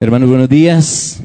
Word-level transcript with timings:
Hermanos, 0.00 0.28
buenos 0.28 0.48
días. 0.48 1.20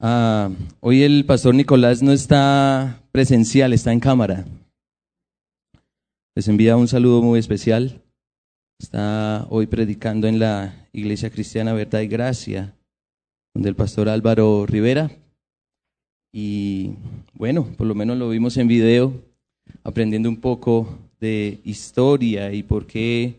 Ah, 0.00 0.48
hoy 0.80 1.02
el 1.02 1.26
pastor 1.26 1.54
Nicolás 1.54 2.02
no 2.02 2.10
está 2.10 3.02
presencial, 3.12 3.74
está 3.74 3.92
en 3.92 4.00
cámara. 4.00 4.46
Les 6.34 6.48
envía 6.48 6.78
un 6.78 6.88
saludo 6.88 7.20
muy 7.20 7.38
especial. 7.38 8.00
Está 8.80 9.46
hoy 9.50 9.66
predicando 9.66 10.26
en 10.26 10.38
la 10.38 10.88
Iglesia 10.90 11.28
Cristiana 11.28 11.74
Verdad 11.74 12.00
y 12.00 12.08
Gracia, 12.08 12.74
donde 13.52 13.68
el 13.68 13.76
pastor 13.76 14.08
Álvaro 14.08 14.64
Rivera. 14.64 15.10
Y 16.32 16.94
bueno, 17.34 17.68
por 17.76 17.86
lo 17.86 17.94
menos 17.94 18.16
lo 18.16 18.30
vimos 18.30 18.56
en 18.56 18.68
video, 18.68 19.12
aprendiendo 19.84 20.30
un 20.30 20.40
poco 20.40 20.98
de 21.20 21.60
historia 21.62 22.54
y 22.54 22.62
por 22.62 22.86
qué 22.86 23.34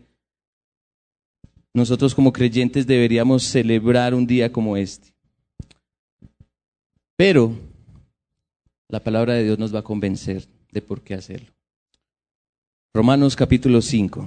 nosotros 1.78 2.14
como 2.14 2.32
creyentes 2.32 2.86
deberíamos 2.86 3.44
celebrar 3.44 4.14
un 4.14 4.26
día 4.26 4.52
como 4.52 4.76
este. 4.76 5.14
Pero 7.16 7.52
la 8.88 9.02
palabra 9.02 9.34
de 9.34 9.44
Dios 9.44 9.58
nos 9.58 9.74
va 9.74 9.80
a 9.80 9.84
convencer 9.84 10.46
de 10.70 10.82
por 10.82 11.00
qué 11.00 11.14
hacerlo. 11.14 11.50
Romanos 12.94 13.34
capítulo 13.36 13.80
5. 13.80 14.26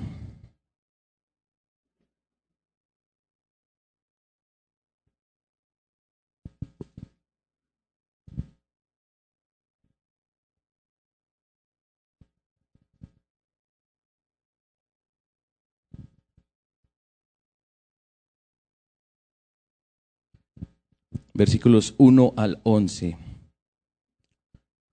Versículos 21.34 21.96
1 21.98 22.34
al 22.38 22.60
11. 22.64 23.18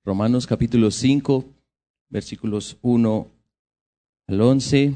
Romanos 0.05 0.47
capítulo 0.47 0.91
5, 0.91 1.44
versículos 2.08 2.78
1 2.83 3.31
al 4.28 4.41
11. 4.41 4.94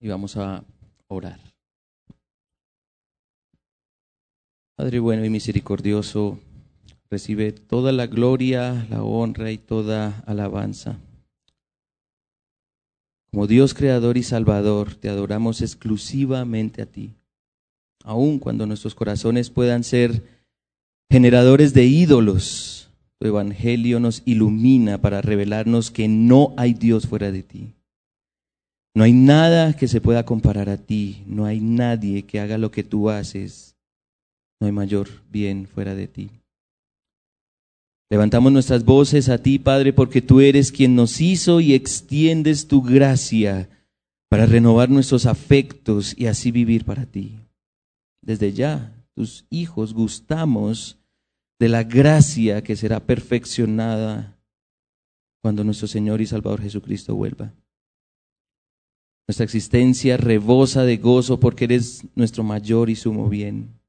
Y 0.00 0.08
vamos 0.08 0.36
a 0.36 0.64
orar. 1.08 1.40
Padre 4.76 5.00
bueno 5.00 5.24
y 5.24 5.30
misericordioso, 5.30 6.38
recibe 7.08 7.52
toda 7.52 7.92
la 7.92 8.06
gloria, 8.06 8.86
la 8.90 9.02
honra 9.02 9.50
y 9.50 9.58
toda 9.58 10.22
alabanza. 10.26 10.98
Como 13.36 13.46
Dios 13.46 13.74
creador 13.74 14.16
y 14.16 14.22
salvador, 14.22 14.94
te 14.94 15.10
adoramos 15.10 15.60
exclusivamente 15.60 16.80
a 16.80 16.86
ti. 16.86 17.12
Aun 18.02 18.38
cuando 18.38 18.66
nuestros 18.66 18.94
corazones 18.94 19.50
puedan 19.50 19.84
ser 19.84 20.22
generadores 21.10 21.74
de 21.74 21.84
ídolos, 21.84 22.88
tu 23.18 23.26
evangelio 23.26 24.00
nos 24.00 24.22
ilumina 24.24 25.02
para 25.02 25.20
revelarnos 25.20 25.90
que 25.90 26.08
no 26.08 26.54
hay 26.56 26.72
Dios 26.72 27.06
fuera 27.06 27.30
de 27.30 27.42
ti. 27.42 27.74
No 28.94 29.04
hay 29.04 29.12
nada 29.12 29.74
que 29.76 29.86
se 29.86 30.00
pueda 30.00 30.24
comparar 30.24 30.70
a 30.70 30.78
ti, 30.78 31.22
no 31.26 31.44
hay 31.44 31.60
nadie 31.60 32.22
que 32.22 32.40
haga 32.40 32.56
lo 32.56 32.70
que 32.70 32.84
tú 32.84 33.10
haces, 33.10 33.76
no 34.60 34.66
hay 34.66 34.72
mayor 34.72 35.08
bien 35.30 35.66
fuera 35.66 35.94
de 35.94 36.08
ti. 36.08 36.30
Levantamos 38.08 38.52
nuestras 38.52 38.84
voces 38.84 39.28
a 39.28 39.38
ti, 39.38 39.58
Padre, 39.58 39.92
porque 39.92 40.22
tú 40.22 40.40
eres 40.40 40.70
quien 40.70 40.94
nos 40.94 41.20
hizo 41.20 41.60
y 41.60 41.74
extiendes 41.74 42.68
tu 42.68 42.82
gracia 42.82 43.68
para 44.28 44.46
renovar 44.46 44.90
nuestros 44.90 45.26
afectos 45.26 46.14
y 46.16 46.26
así 46.26 46.52
vivir 46.52 46.84
para 46.84 47.06
ti. 47.06 47.40
Desde 48.22 48.52
ya, 48.52 48.92
tus 49.14 49.44
hijos 49.50 49.92
gustamos 49.92 50.98
de 51.58 51.68
la 51.68 51.82
gracia 51.82 52.62
que 52.62 52.76
será 52.76 53.00
perfeccionada 53.00 54.38
cuando 55.42 55.64
nuestro 55.64 55.88
Señor 55.88 56.20
y 56.20 56.26
Salvador 56.26 56.60
Jesucristo 56.60 57.14
vuelva. 57.14 57.52
Nuestra 59.26 59.44
existencia 59.44 60.16
rebosa 60.16 60.84
de 60.84 60.98
gozo 60.98 61.40
porque 61.40 61.64
eres 61.64 62.04
nuestro 62.14 62.44
mayor 62.44 62.90
y 62.90 62.94
sumo 62.94 63.28
bien. 63.28 63.80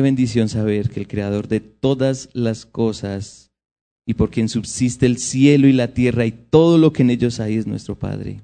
Bendición 0.00 0.48
saber 0.48 0.90
que 0.90 1.00
el 1.00 1.08
Creador 1.08 1.48
de 1.48 1.60
todas 1.60 2.28
las 2.32 2.66
cosas 2.66 3.50
y 4.06 4.14
por 4.14 4.30
quien 4.30 4.48
subsiste 4.48 5.06
el 5.06 5.18
cielo 5.18 5.68
y 5.68 5.72
la 5.72 5.94
tierra 5.94 6.26
y 6.26 6.32
todo 6.32 6.78
lo 6.78 6.92
que 6.92 7.02
en 7.02 7.10
ellos 7.10 7.40
hay 7.40 7.56
es 7.56 7.66
nuestro 7.66 7.98
Padre. 7.98 8.40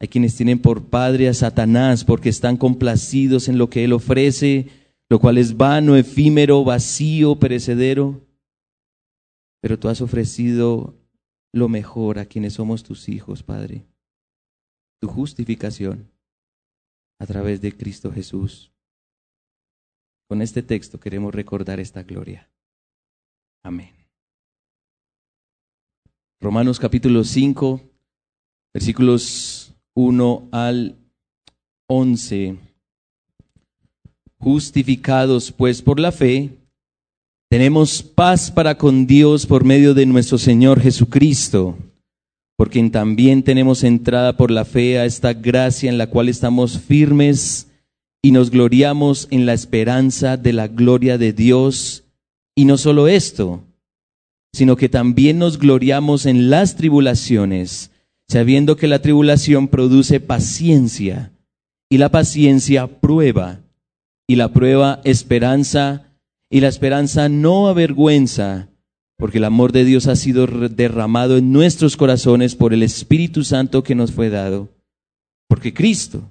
Hay 0.00 0.08
quienes 0.08 0.36
tienen 0.36 0.58
por 0.58 0.84
Padre 0.84 1.28
a 1.28 1.34
Satanás 1.34 2.04
porque 2.04 2.28
están 2.28 2.56
complacidos 2.56 3.48
en 3.48 3.58
lo 3.58 3.68
que 3.68 3.84
Él 3.84 3.92
ofrece, 3.92 4.68
lo 5.10 5.18
cual 5.18 5.36
es 5.36 5.56
vano, 5.56 5.96
efímero, 5.96 6.64
vacío, 6.64 7.36
perecedero. 7.36 8.20
Pero 9.60 9.78
tú 9.78 9.88
has 9.88 10.00
ofrecido 10.00 10.94
lo 11.52 11.68
mejor 11.68 12.18
a 12.18 12.24
quienes 12.24 12.54
somos 12.54 12.82
tus 12.82 13.08
hijos, 13.08 13.42
Padre. 13.42 13.84
Tu 15.00 15.08
justificación 15.08 16.08
a 17.18 17.26
través 17.26 17.60
de 17.60 17.76
Cristo 17.76 18.10
Jesús. 18.10 18.72
Con 20.30 20.42
este 20.42 20.62
texto 20.62 21.00
queremos 21.00 21.34
recordar 21.34 21.80
esta 21.80 22.04
gloria. 22.04 22.48
Amén. 23.64 23.90
Romanos 26.40 26.78
capítulo 26.78 27.24
5, 27.24 27.80
versículos 28.72 29.74
1 29.94 30.48
al 30.52 30.94
11. 31.88 32.58
Justificados 34.38 35.50
pues 35.50 35.82
por 35.82 35.98
la 35.98 36.12
fe, 36.12 36.50
tenemos 37.48 38.00
paz 38.00 38.52
para 38.52 38.78
con 38.78 39.08
Dios 39.08 39.46
por 39.46 39.64
medio 39.64 39.94
de 39.94 40.06
nuestro 40.06 40.38
Señor 40.38 40.80
Jesucristo, 40.80 41.76
por 42.56 42.70
quien 42.70 42.92
también 42.92 43.42
tenemos 43.42 43.82
entrada 43.82 44.36
por 44.36 44.52
la 44.52 44.64
fe 44.64 45.00
a 45.00 45.06
esta 45.06 45.32
gracia 45.32 45.90
en 45.90 45.98
la 45.98 46.06
cual 46.06 46.28
estamos 46.28 46.78
firmes 46.78 47.69
y 48.22 48.32
nos 48.32 48.50
gloriamos 48.50 49.28
en 49.30 49.46
la 49.46 49.54
esperanza 49.54 50.36
de 50.36 50.52
la 50.52 50.68
gloria 50.68 51.18
de 51.18 51.32
Dios. 51.32 52.04
Y 52.54 52.64
no 52.64 52.76
solo 52.76 53.08
esto, 53.08 53.62
sino 54.52 54.76
que 54.76 54.88
también 54.88 55.38
nos 55.38 55.58
gloriamos 55.58 56.26
en 56.26 56.50
las 56.50 56.76
tribulaciones, 56.76 57.90
sabiendo 58.28 58.76
que 58.76 58.88
la 58.88 59.00
tribulación 59.00 59.68
produce 59.68 60.20
paciencia, 60.20 61.32
y 61.88 61.98
la 61.98 62.10
paciencia 62.10 62.86
prueba, 62.86 63.60
y 64.28 64.36
la 64.36 64.52
prueba 64.52 65.00
esperanza, 65.04 66.14
y 66.50 66.60
la 66.60 66.68
esperanza 66.68 67.28
no 67.28 67.68
avergüenza, 67.68 68.68
porque 69.16 69.38
el 69.38 69.44
amor 69.44 69.72
de 69.72 69.84
Dios 69.84 70.06
ha 70.06 70.16
sido 70.16 70.46
derramado 70.46 71.36
en 71.36 71.52
nuestros 71.52 71.96
corazones 71.96 72.56
por 72.56 72.72
el 72.72 72.82
Espíritu 72.82 73.44
Santo 73.44 73.82
que 73.82 73.94
nos 73.94 74.12
fue 74.12 74.30
dado. 74.30 74.68
Porque 75.48 75.74
Cristo, 75.74 76.30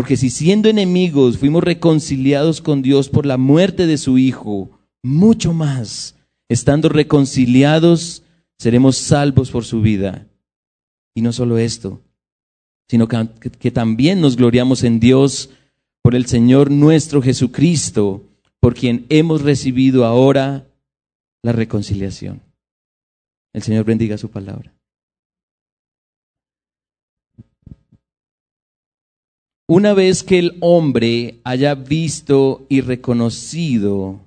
Porque 0.00 0.16
si 0.16 0.30
siendo 0.30 0.70
enemigos 0.70 1.36
fuimos 1.36 1.62
reconciliados 1.62 2.62
con 2.62 2.80
Dios 2.80 3.10
por 3.10 3.26
la 3.26 3.36
muerte 3.36 3.86
de 3.86 3.98
su 3.98 4.16
Hijo, 4.16 4.70
mucho 5.02 5.52
más, 5.52 6.16
estando 6.48 6.88
reconciliados, 6.88 8.22
seremos 8.58 8.96
salvos 8.96 9.50
por 9.50 9.66
su 9.66 9.82
vida. 9.82 10.26
Y 11.14 11.20
no 11.20 11.34
solo 11.34 11.58
esto, 11.58 12.00
sino 12.88 13.08
que, 13.08 13.28
que, 13.58 13.70
también 13.70 14.22
nos 14.22 14.36
gloriamos 14.38 14.84
en 14.84 15.00
Dios 15.00 15.50
por 16.00 16.14
el 16.14 16.24
Señor 16.24 16.70
nuestro 16.70 17.20
Jesucristo, 17.20 18.24
por 18.58 18.74
quien 18.74 19.04
hemos 19.10 19.42
recibido 19.42 20.06
ahora 20.06 20.66
la 21.42 21.52
reconciliación. 21.52 22.40
El 23.52 23.62
Señor 23.62 23.84
bendiga 23.84 24.16
su 24.16 24.30
palabra. 24.30 24.72
Una 29.70 29.94
vez 29.94 30.24
que 30.24 30.40
el 30.40 30.56
hombre 30.62 31.38
haya 31.44 31.76
visto 31.76 32.66
y 32.68 32.80
reconocido 32.80 34.18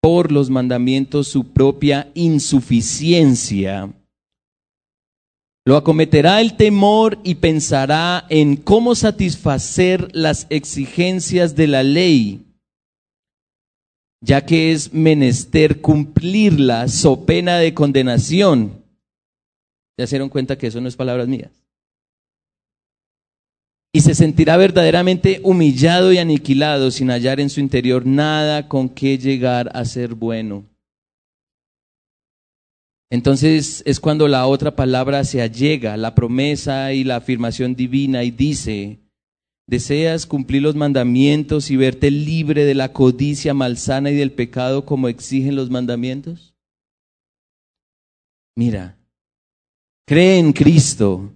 por 0.00 0.30
los 0.30 0.50
mandamientos 0.50 1.26
su 1.26 1.52
propia 1.52 2.12
insuficiencia, 2.14 3.92
Lo 5.66 5.76
acometerá 5.76 6.40
el 6.40 6.56
temor 6.56 7.18
y 7.24 7.34
pensará 7.34 8.24
en 8.30 8.54
cómo 8.54 8.94
satisfacer 8.94 10.14
las 10.14 10.46
exigencias 10.48 11.56
de 11.56 11.66
la 11.66 11.82
ley, 11.82 12.46
ya 14.20 14.46
que 14.46 14.70
es 14.70 14.94
menester 14.94 15.80
cumplirla 15.80 16.86
so 16.86 17.26
pena 17.26 17.58
de 17.58 17.74
condenación. 17.74 18.80
¿Ya 19.98 20.06
se 20.06 20.14
dieron 20.14 20.28
cuenta 20.28 20.56
que 20.56 20.68
eso 20.68 20.80
no 20.80 20.86
es 20.86 20.94
palabras 20.94 21.26
mías? 21.26 21.67
Y 23.92 24.00
se 24.00 24.14
sentirá 24.14 24.56
verdaderamente 24.56 25.40
humillado 25.42 26.12
y 26.12 26.18
aniquilado 26.18 26.90
sin 26.90 27.10
hallar 27.10 27.40
en 27.40 27.50
su 27.50 27.60
interior 27.60 28.04
nada 28.04 28.68
con 28.68 28.88
que 28.88 29.18
llegar 29.18 29.70
a 29.74 29.84
ser 29.84 30.14
bueno. 30.14 30.66
Entonces 33.10 33.82
es 33.86 34.00
cuando 34.00 34.28
la 34.28 34.46
otra 34.46 34.76
palabra 34.76 35.24
se 35.24 35.40
allega, 35.40 35.96
la 35.96 36.14
promesa 36.14 36.92
y 36.92 37.04
la 37.04 37.16
afirmación 37.16 37.74
divina 37.74 38.22
y 38.22 38.30
dice, 38.30 38.98
¿deseas 39.66 40.26
cumplir 40.26 40.62
los 40.62 40.74
mandamientos 40.74 41.70
y 41.70 41.76
verte 41.76 42.10
libre 42.10 42.66
de 42.66 42.74
la 42.74 42.92
codicia 42.92 43.54
malsana 43.54 44.10
y 44.10 44.16
del 44.16 44.32
pecado 44.32 44.84
como 44.84 45.08
exigen 45.08 45.56
los 45.56 45.70
mandamientos? 45.70 46.54
Mira, 48.54 48.98
cree 50.06 50.38
en 50.38 50.52
Cristo. 50.52 51.32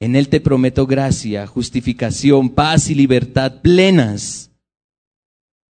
En 0.00 0.14
Él 0.14 0.28
te 0.28 0.40
prometo 0.40 0.86
gracia, 0.86 1.46
justificación, 1.46 2.50
paz 2.50 2.90
y 2.90 2.94
libertad 2.94 3.62
plenas. 3.62 4.50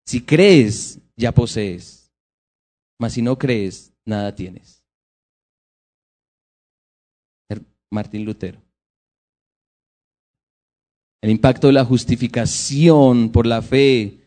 Si 0.06 0.20
crees, 0.20 1.00
ya 1.16 1.32
posees. 1.32 2.12
Mas 3.00 3.14
si 3.14 3.22
no 3.22 3.36
crees, 3.36 3.92
nada 4.04 4.34
tienes. 4.34 4.82
Martín 7.90 8.24
Lutero. 8.24 8.62
El 11.20 11.30
impacto 11.30 11.66
de 11.68 11.74
la 11.74 11.84
justificación 11.84 13.30
por 13.30 13.46
la 13.46 13.60
fe 13.60 14.18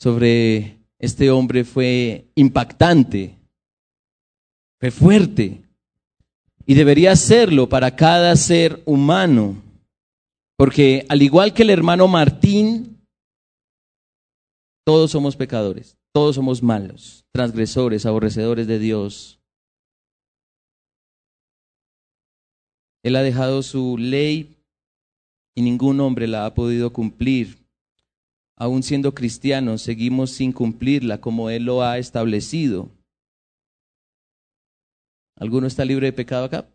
sobre 0.00 0.78
este 0.98 1.30
hombre 1.30 1.64
fue 1.64 2.30
impactante, 2.34 3.38
fue 4.80 4.90
fuerte 4.90 5.63
y 6.66 6.74
debería 6.74 7.14
serlo 7.16 7.68
para 7.68 7.94
cada 7.96 8.34
ser 8.36 8.82
humano, 8.86 9.62
porque 10.56 11.04
al 11.08 11.22
igual 11.22 11.52
que 11.52 11.62
el 11.62 11.70
hermano 11.70 12.08
Martín, 12.08 13.00
todos 14.86 15.10
somos 15.10 15.36
pecadores, 15.36 15.96
todos 16.12 16.36
somos 16.36 16.62
malos, 16.62 17.24
transgresores, 17.32 18.06
aborrecedores 18.06 18.66
de 18.66 18.78
Dios. 18.78 19.40
Él 23.02 23.16
ha 23.16 23.22
dejado 23.22 23.62
su 23.62 23.98
ley 23.98 24.56
y 25.54 25.62
ningún 25.62 26.00
hombre 26.00 26.26
la 26.26 26.46
ha 26.46 26.54
podido 26.54 26.92
cumplir. 26.92 27.58
Aún 28.56 28.82
siendo 28.82 29.14
cristianos, 29.14 29.82
seguimos 29.82 30.30
sin 30.30 30.52
cumplirla 30.52 31.20
como 31.20 31.50
Él 31.50 31.64
lo 31.64 31.82
ha 31.82 31.98
establecido. 31.98 32.88
¿Alguno 35.36 35.66
está 35.66 35.84
libre 35.84 36.06
de 36.06 36.12
pecado 36.12 36.44
acá? 36.44 36.66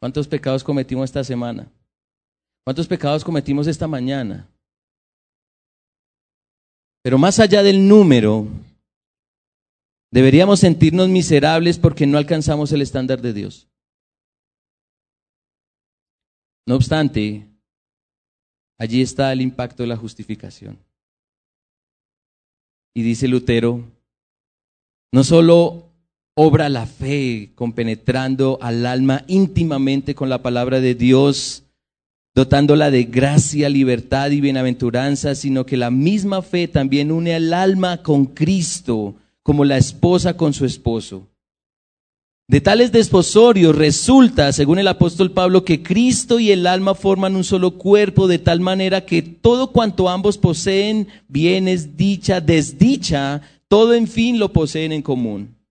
¿Cuántos 0.00 0.26
pecados 0.26 0.64
cometimos 0.64 1.04
esta 1.04 1.22
semana? 1.22 1.70
¿Cuántos 2.64 2.88
pecados 2.88 3.24
cometimos 3.24 3.66
esta 3.66 3.86
mañana? 3.86 4.48
Pero 7.02 7.18
más 7.18 7.38
allá 7.38 7.62
del 7.62 7.86
número, 7.86 8.46
deberíamos 10.10 10.60
sentirnos 10.60 11.08
miserables 11.08 11.78
porque 11.78 12.06
no 12.06 12.18
alcanzamos 12.18 12.72
el 12.72 12.82
estándar 12.82 13.20
de 13.20 13.32
Dios. 13.32 13.68
No 16.66 16.76
obstante, 16.76 17.48
allí 18.78 19.02
está 19.02 19.32
el 19.32 19.40
impacto 19.40 19.82
de 19.82 19.88
la 19.88 19.96
justificación. 19.96 20.78
Y 22.94 23.02
dice 23.02 23.26
Lutero, 23.26 23.84
no 25.12 25.24
solo 25.24 25.91
obra 26.34 26.68
la 26.68 26.86
fe 26.86 27.50
compenetrando 27.54 28.58
al 28.62 28.86
alma 28.86 29.24
íntimamente 29.26 30.14
con 30.14 30.28
la 30.28 30.42
palabra 30.42 30.80
de 30.80 30.94
Dios, 30.94 31.64
dotándola 32.34 32.90
de 32.90 33.04
gracia, 33.04 33.68
libertad 33.68 34.30
y 34.30 34.40
bienaventuranza, 34.40 35.34
sino 35.34 35.66
que 35.66 35.76
la 35.76 35.90
misma 35.90 36.40
fe 36.40 36.68
también 36.68 37.12
une 37.12 37.34
al 37.34 37.52
alma 37.52 38.02
con 38.02 38.26
Cristo, 38.26 39.16
como 39.42 39.64
la 39.64 39.76
esposa 39.76 40.36
con 40.36 40.54
su 40.54 40.64
esposo. 40.64 41.28
De 42.48 42.60
tales 42.60 42.92
desposorios 42.92 43.76
resulta, 43.76 44.52
según 44.52 44.78
el 44.78 44.88
apóstol 44.88 45.30
Pablo, 45.30 45.64
que 45.64 45.82
Cristo 45.82 46.38
y 46.38 46.50
el 46.50 46.66
alma 46.66 46.94
forman 46.94 47.36
un 47.36 47.44
solo 47.44 47.72
cuerpo, 47.72 48.26
de 48.26 48.38
tal 48.38 48.60
manera 48.60 49.04
que 49.04 49.22
todo 49.22 49.72
cuanto 49.72 50.08
ambos 50.08 50.38
poseen, 50.38 51.08
bienes, 51.28 51.96
dicha, 51.96 52.40
desdicha, 52.40 53.42
todo 53.68 53.94
en 53.94 54.06
fin 54.06 54.38
lo 54.38 54.52
poseen 54.52 54.92
en 54.92 55.02
común. 55.02 55.61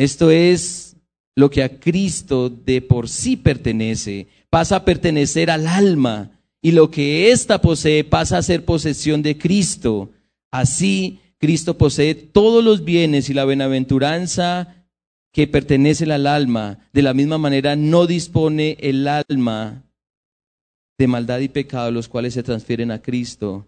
Esto 0.00 0.30
es 0.30 0.96
lo 1.36 1.50
que 1.50 1.62
a 1.62 1.78
Cristo 1.78 2.48
de 2.48 2.80
por 2.80 3.06
sí 3.06 3.36
pertenece, 3.36 4.28
pasa 4.48 4.76
a 4.76 4.84
pertenecer 4.86 5.50
al 5.50 5.66
alma, 5.66 6.40
y 6.62 6.72
lo 6.72 6.90
que 6.90 7.30
ésta 7.32 7.60
posee 7.60 8.04
pasa 8.04 8.38
a 8.38 8.42
ser 8.42 8.64
posesión 8.64 9.20
de 9.20 9.36
Cristo. 9.36 10.08
Así, 10.50 11.20
Cristo 11.36 11.76
posee 11.76 12.14
todos 12.14 12.64
los 12.64 12.82
bienes 12.82 13.28
y 13.28 13.34
la 13.34 13.44
bienaventuranza 13.44 14.86
que 15.32 15.46
pertenece 15.46 16.10
al 16.10 16.26
alma, 16.26 16.78
de 16.94 17.02
la 17.02 17.12
misma 17.12 17.36
manera 17.36 17.76
no 17.76 18.06
dispone 18.06 18.78
el 18.80 19.06
alma 19.06 19.84
de 20.96 21.08
maldad 21.08 21.40
y 21.40 21.48
pecado, 21.48 21.90
los 21.90 22.08
cuales 22.08 22.32
se 22.32 22.42
transfieren 22.42 22.90
a 22.90 23.02
Cristo. 23.02 23.66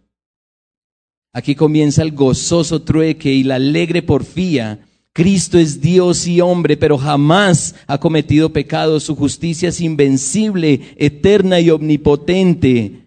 Aquí 1.35 1.55
comienza 1.55 2.01
el 2.01 2.13
gozoso 2.13 2.81
trueque 2.81 3.31
y 3.31 3.43
la 3.43 3.57
alegre 3.57 4.01
porfía. 4.01 4.87
Cristo 5.15 5.59
es 5.59 5.81
Dios 5.81 6.27
y 6.27 6.41
hombre, 6.41 6.77
pero 6.77 6.97
jamás 6.97 7.75
ha 7.87 7.99
cometido 7.99 8.53
pecado. 8.53 8.99
Su 8.99 9.15
justicia 9.15 9.69
es 9.69 9.81
invencible, 9.81 10.81
eterna 10.97 11.61
y 11.61 11.71
omnipotente. 11.71 13.03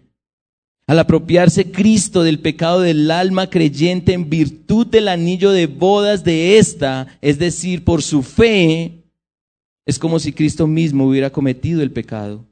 Al 0.86 1.00
apropiarse 1.00 1.72
Cristo 1.72 2.22
del 2.22 2.38
pecado 2.38 2.80
del 2.80 3.10
alma 3.10 3.50
creyente 3.50 4.12
en 4.12 4.30
virtud 4.30 4.86
del 4.86 5.08
anillo 5.08 5.50
de 5.50 5.66
bodas 5.66 6.22
de 6.22 6.58
ésta, 6.58 7.18
es 7.20 7.40
decir, 7.40 7.82
por 7.82 8.02
su 8.02 8.22
fe, 8.22 9.02
es 9.84 9.98
como 9.98 10.20
si 10.20 10.32
Cristo 10.32 10.68
mismo 10.68 11.08
hubiera 11.08 11.30
cometido 11.30 11.82
el 11.82 11.90
pecado. 11.90 12.44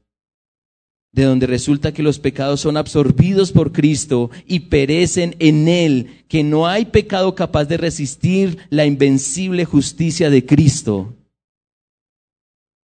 De 1.15 1.23
donde 1.23 1.47
resulta 1.47 1.93
que 1.93 2.03
los 2.03 2.19
pecados 2.19 2.59
son 2.59 2.75
absorbidos 2.75 3.53
por 3.53 3.71
Cristo 3.71 4.31
y 4.45 4.59
perecen 4.59 5.37
en 5.39 5.69
Él, 5.69 6.25
que 6.27 6.43
no 6.43 6.67
hay 6.67 6.83
pecado 6.83 7.35
capaz 7.35 7.65
de 7.65 7.77
resistir 7.77 8.57
la 8.69 8.85
invencible 8.85 9.63
justicia 9.63 10.29
de 10.29 10.45
Cristo. 10.45 11.13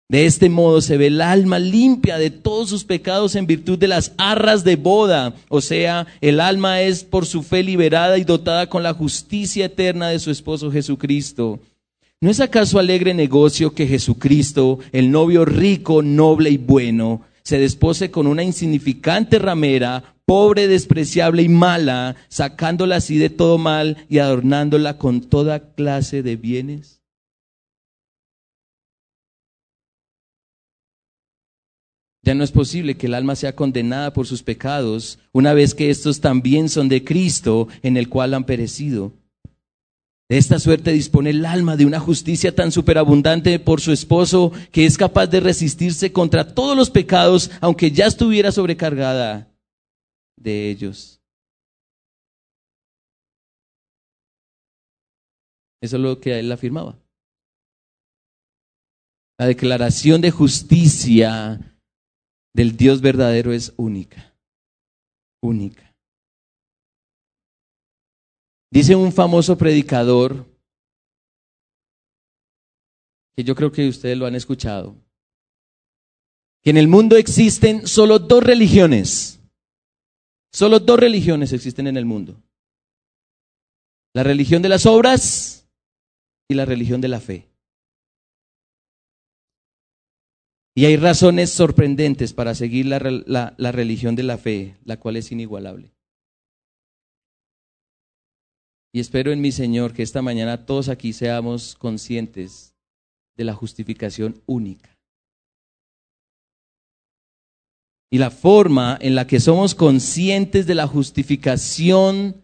De 0.09 0.27
este 0.27 0.49
modo 0.49 0.81
se 0.83 0.99
ve 0.99 1.09
el 1.09 1.21
alma 1.21 1.59
limpia 1.59 2.17
de 2.17 2.31
todos 2.31 2.69
sus 2.69 2.85
pecados 2.85 3.35
en 3.35 3.49
virtud 3.49 3.77
de 3.77 3.89
las 3.89 4.13
arras 4.19 4.63
de 4.63 4.77
boda. 4.77 5.35
O 5.49 5.61
sea, 5.61 6.07
el 6.21 6.39
alma 6.39 6.81
es 6.81 7.03
por 7.03 7.27
su 7.27 7.43
fe 7.43 7.65
liberada 7.65 8.19
y 8.19 8.25
dotada 8.25 8.69
con 8.69 8.85
la 8.85 8.95
justicia 8.95 9.65
eterna 9.65 10.11
de 10.11 10.21
su 10.21 10.31
esposo 10.31 10.71
Jesucristo. 10.71 11.59
¿No 12.21 12.31
es 12.31 12.39
acaso 12.39 12.79
alegre 12.79 13.15
negocio 13.15 13.75
que 13.75 13.89
Jesucristo, 13.89 14.79
el 14.93 15.11
novio 15.11 15.45
rico, 15.45 16.03
noble 16.03 16.51
y 16.51 16.59
bueno, 16.59 17.23
se 17.43 17.59
despose 17.59 18.11
con 18.11 18.27
una 18.27 18.43
insignificante 18.43 19.39
ramera, 19.39 20.17
pobre, 20.25 20.69
despreciable 20.69 21.43
y 21.43 21.49
mala, 21.49 22.17
sacándola 22.29 22.97
así 22.97 23.19
de 23.19 23.31
todo 23.31 23.59
mal 23.59 24.07
y 24.09 24.19
adornándola 24.19 24.99
con 24.99 25.21
toda 25.21 25.75
clase 25.75 26.23
de 26.23 26.37
bienes? 26.37 27.03
Ya 32.25 32.35
no 32.35 32.45
es 32.45 32.53
posible 32.53 32.97
que 32.97 33.07
el 33.07 33.15
alma 33.15 33.35
sea 33.35 33.57
condenada 33.57 34.13
por 34.13 34.29
sus 34.29 34.45
pecados, 34.45 35.19
una 35.33 35.55
vez 35.55 35.75
que 35.75 35.91
estos 35.91 36.21
también 36.21 36.69
son 36.69 36.89
de 36.89 37.03
Cristo, 37.03 37.67
en 37.83 37.97
el 37.97 38.09
cual 38.09 38.35
han 38.35 38.45
perecido. 38.45 39.13
De 40.33 40.39
esta 40.39 40.59
suerte 40.59 40.93
dispone 40.93 41.29
el 41.29 41.45
alma 41.45 41.77
de 41.77 41.85
una 41.85 42.01
justicia 42.01 42.55
tan 42.55 42.73
superabundante 42.73 43.59
por 43.59 43.83
su 43.83 43.93
esposo 43.93 44.51
que 44.71 44.87
es 44.87 44.97
capaz 44.97 45.27
de 45.27 45.41
resistirse 45.41 46.11
contra 46.11 46.55
todos 46.55 46.75
los 46.75 46.89
pecados, 46.89 47.51
aunque 47.61 47.91
ya 47.91 48.07
estuviera 48.07 48.51
sobrecargada 48.51 49.55
de 50.39 50.71
ellos. 50.71 51.21
Eso 55.83 55.97
es 55.97 56.03
lo 56.03 56.19
que 56.19 56.39
él 56.39 56.51
afirmaba. 56.51 56.99
La 59.39 59.45
declaración 59.45 60.23
de 60.23 60.31
justicia 60.31 61.61
del 62.55 62.75
Dios 62.79 63.03
verdadero 63.03 63.53
es 63.53 63.75
única, 63.77 64.35
única. 65.43 65.92
Dice 68.73 68.97
un 68.97 69.13
famoso 69.13 69.59
predicador 69.59 70.47
que 73.37 73.45
yo 73.45 73.55
creo 73.55 73.71
que 73.71 73.87
ustedes 73.87 74.17
lo 74.17 74.25
han 74.25 74.35
escuchado, 74.35 74.97
que 76.63 76.71
en 76.71 76.79
el 76.79 76.89
mundo 76.89 77.17
existen 77.17 77.87
solo 77.87 78.19
dos 78.19 78.43
religiones. 78.43 79.41
Solo 80.51 80.81
dos 80.81 80.99
religiones 80.99 81.53
existen 81.53 81.87
en 81.87 81.99
el 81.99 82.07
mundo. 82.07 82.43
La 84.15 84.23
religión 84.23 84.63
de 84.63 84.71
las 84.71 84.87
obras 84.87 85.69
y 86.49 86.55
la 86.55 86.65
religión 86.65 87.03
de 87.03 87.09
la 87.09 87.21
fe. 87.21 87.51
Y 90.75 90.87
hay 90.87 90.97
razones 90.97 91.51
sorprendentes 91.51 92.33
para 92.33 92.55
seguir 92.55 92.87
la, 92.87 93.55
la, 93.59 93.73
religión 93.73 94.17
de 94.17 94.23
la 94.23 94.39
fe, 94.39 94.79
la 94.87 94.99
cual 94.99 95.17
es 95.17 95.31
inigualable. 95.31 95.93
Y 98.93 99.01
espero 99.01 99.33
en 99.33 99.41
mi 99.41 99.53
Señor 99.53 99.95
que 99.95 100.03
esta 100.03 100.21
mañana 100.21 100.67
todos 100.67 100.89
aquí 100.91 101.15
seamos 101.15 101.75
conscientes 101.77 102.75
de 103.37 103.45
la 103.45 103.55
justificación 103.55 104.43
única. 104.45 104.99
Y 108.11 108.19
la 108.19 108.31
forma 108.31 108.99
en 109.01 109.15
la 109.15 109.27
que 109.27 109.41
somos 109.41 109.75
conscientes 109.75 110.67
de 110.67 110.75
la 110.75 110.87
justificación 110.87 112.43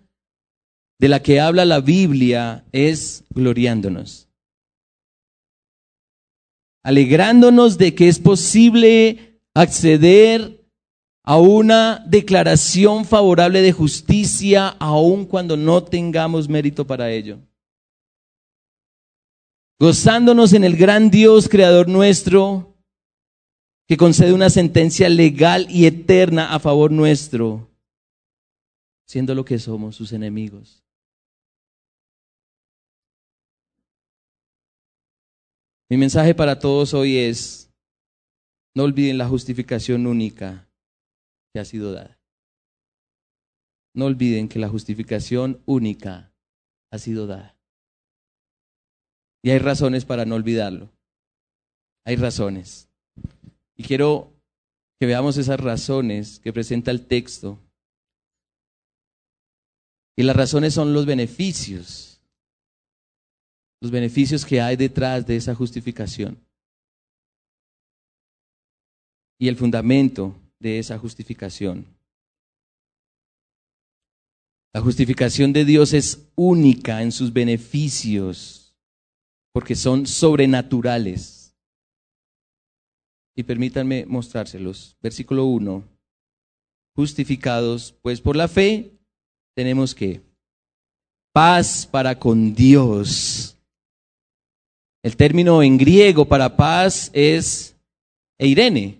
de 0.98 1.08
la 1.08 1.22
que 1.22 1.40
habla 1.40 1.66
la 1.66 1.80
Biblia 1.80 2.64
es 2.72 3.24
gloriándonos. 3.34 4.28
Alegrándonos 6.82 7.76
de 7.76 7.94
que 7.94 8.08
es 8.08 8.18
posible 8.18 9.38
acceder 9.54 10.57
a 11.28 11.36
una 11.36 12.02
declaración 12.06 13.04
favorable 13.04 13.60
de 13.60 13.70
justicia 13.70 14.68
aun 14.78 15.26
cuando 15.26 15.58
no 15.58 15.84
tengamos 15.84 16.48
mérito 16.48 16.86
para 16.86 17.10
ello. 17.10 17.38
Gozándonos 19.78 20.54
en 20.54 20.64
el 20.64 20.74
gran 20.74 21.10
Dios 21.10 21.50
creador 21.50 21.86
nuestro, 21.86 22.74
que 23.86 23.98
concede 23.98 24.32
una 24.32 24.48
sentencia 24.48 25.10
legal 25.10 25.66
y 25.68 25.84
eterna 25.84 26.54
a 26.54 26.58
favor 26.60 26.90
nuestro, 26.90 27.68
siendo 29.04 29.34
lo 29.34 29.44
que 29.44 29.58
somos 29.58 29.96
sus 29.96 30.14
enemigos. 30.14 30.82
Mi 35.90 35.98
mensaje 35.98 36.34
para 36.34 36.58
todos 36.58 36.94
hoy 36.94 37.18
es, 37.18 37.70
no 38.74 38.84
olviden 38.84 39.18
la 39.18 39.28
justificación 39.28 40.06
única 40.06 40.67
que 41.52 41.60
ha 41.60 41.64
sido 41.64 41.92
dada. 41.92 42.18
No 43.94 44.06
olviden 44.06 44.48
que 44.48 44.58
la 44.58 44.68
justificación 44.68 45.62
única 45.66 46.32
ha 46.90 46.98
sido 46.98 47.26
dada. 47.26 47.56
Y 49.42 49.50
hay 49.50 49.58
razones 49.58 50.04
para 50.04 50.24
no 50.24 50.34
olvidarlo. 50.34 50.90
Hay 52.04 52.16
razones. 52.16 52.88
Y 53.76 53.84
quiero 53.84 54.32
que 54.98 55.06
veamos 55.06 55.36
esas 55.36 55.60
razones 55.60 56.40
que 56.40 56.52
presenta 56.52 56.90
el 56.90 57.06
texto. 57.06 57.58
Y 60.16 60.24
las 60.24 60.34
razones 60.34 60.74
son 60.74 60.92
los 60.92 61.06
beneficios, 61.06 62.20
los 63.80 63.92
beneficios 63.92 64.44
que 64.44 64.60
hay 64.60 64.74
detrás 64.74 65.26
de 65.26 65.36
esa 65.36 65.54
justificación. 65.54 66.44
Y 69.38 69.46
el 69.46 69.56
fundamento 69.56 70.34
de 70.60 70.78
esa 70.78 70.98
justificación. 70.98 71.86
La 74.74 74.80
justificación 74.80 75.52
de 75.52 75.64
Dios 75.64 75.92
es 75.92 76.28
única 76.36 77.02
en 77.02 77.10
sus 77.10 77.32
beneficios 77.32 78.76
porque 79.52 79.74
son 79.74 80.06
sobrenaturales. 80.06 81.56
Y 83.36 83.42
permítanme 83.42 84.04
mostrárselos. 84.06 84.96
Versículo 85.00 85.46
1. 85.46 85.84
Justificados 86.94 87.92
pues 88.02 88.20
por 88.20 88.36
la 88.36 88.48
fe, 88.48 88.92
tenemos 89.54 89.94
que 89.94 90.20
paz 91.32 91.86
para 91.86 92.18
con 92.18 92.54
Dios. 92.54 93.56
El 95.02 95.16
término 95.16 95.62
en 95.62 95.78
griego 95.78 96.24
para 96.24 96.56
paz 96.56 97.10
es 97.12 97.76
eirene. 98.38 98.97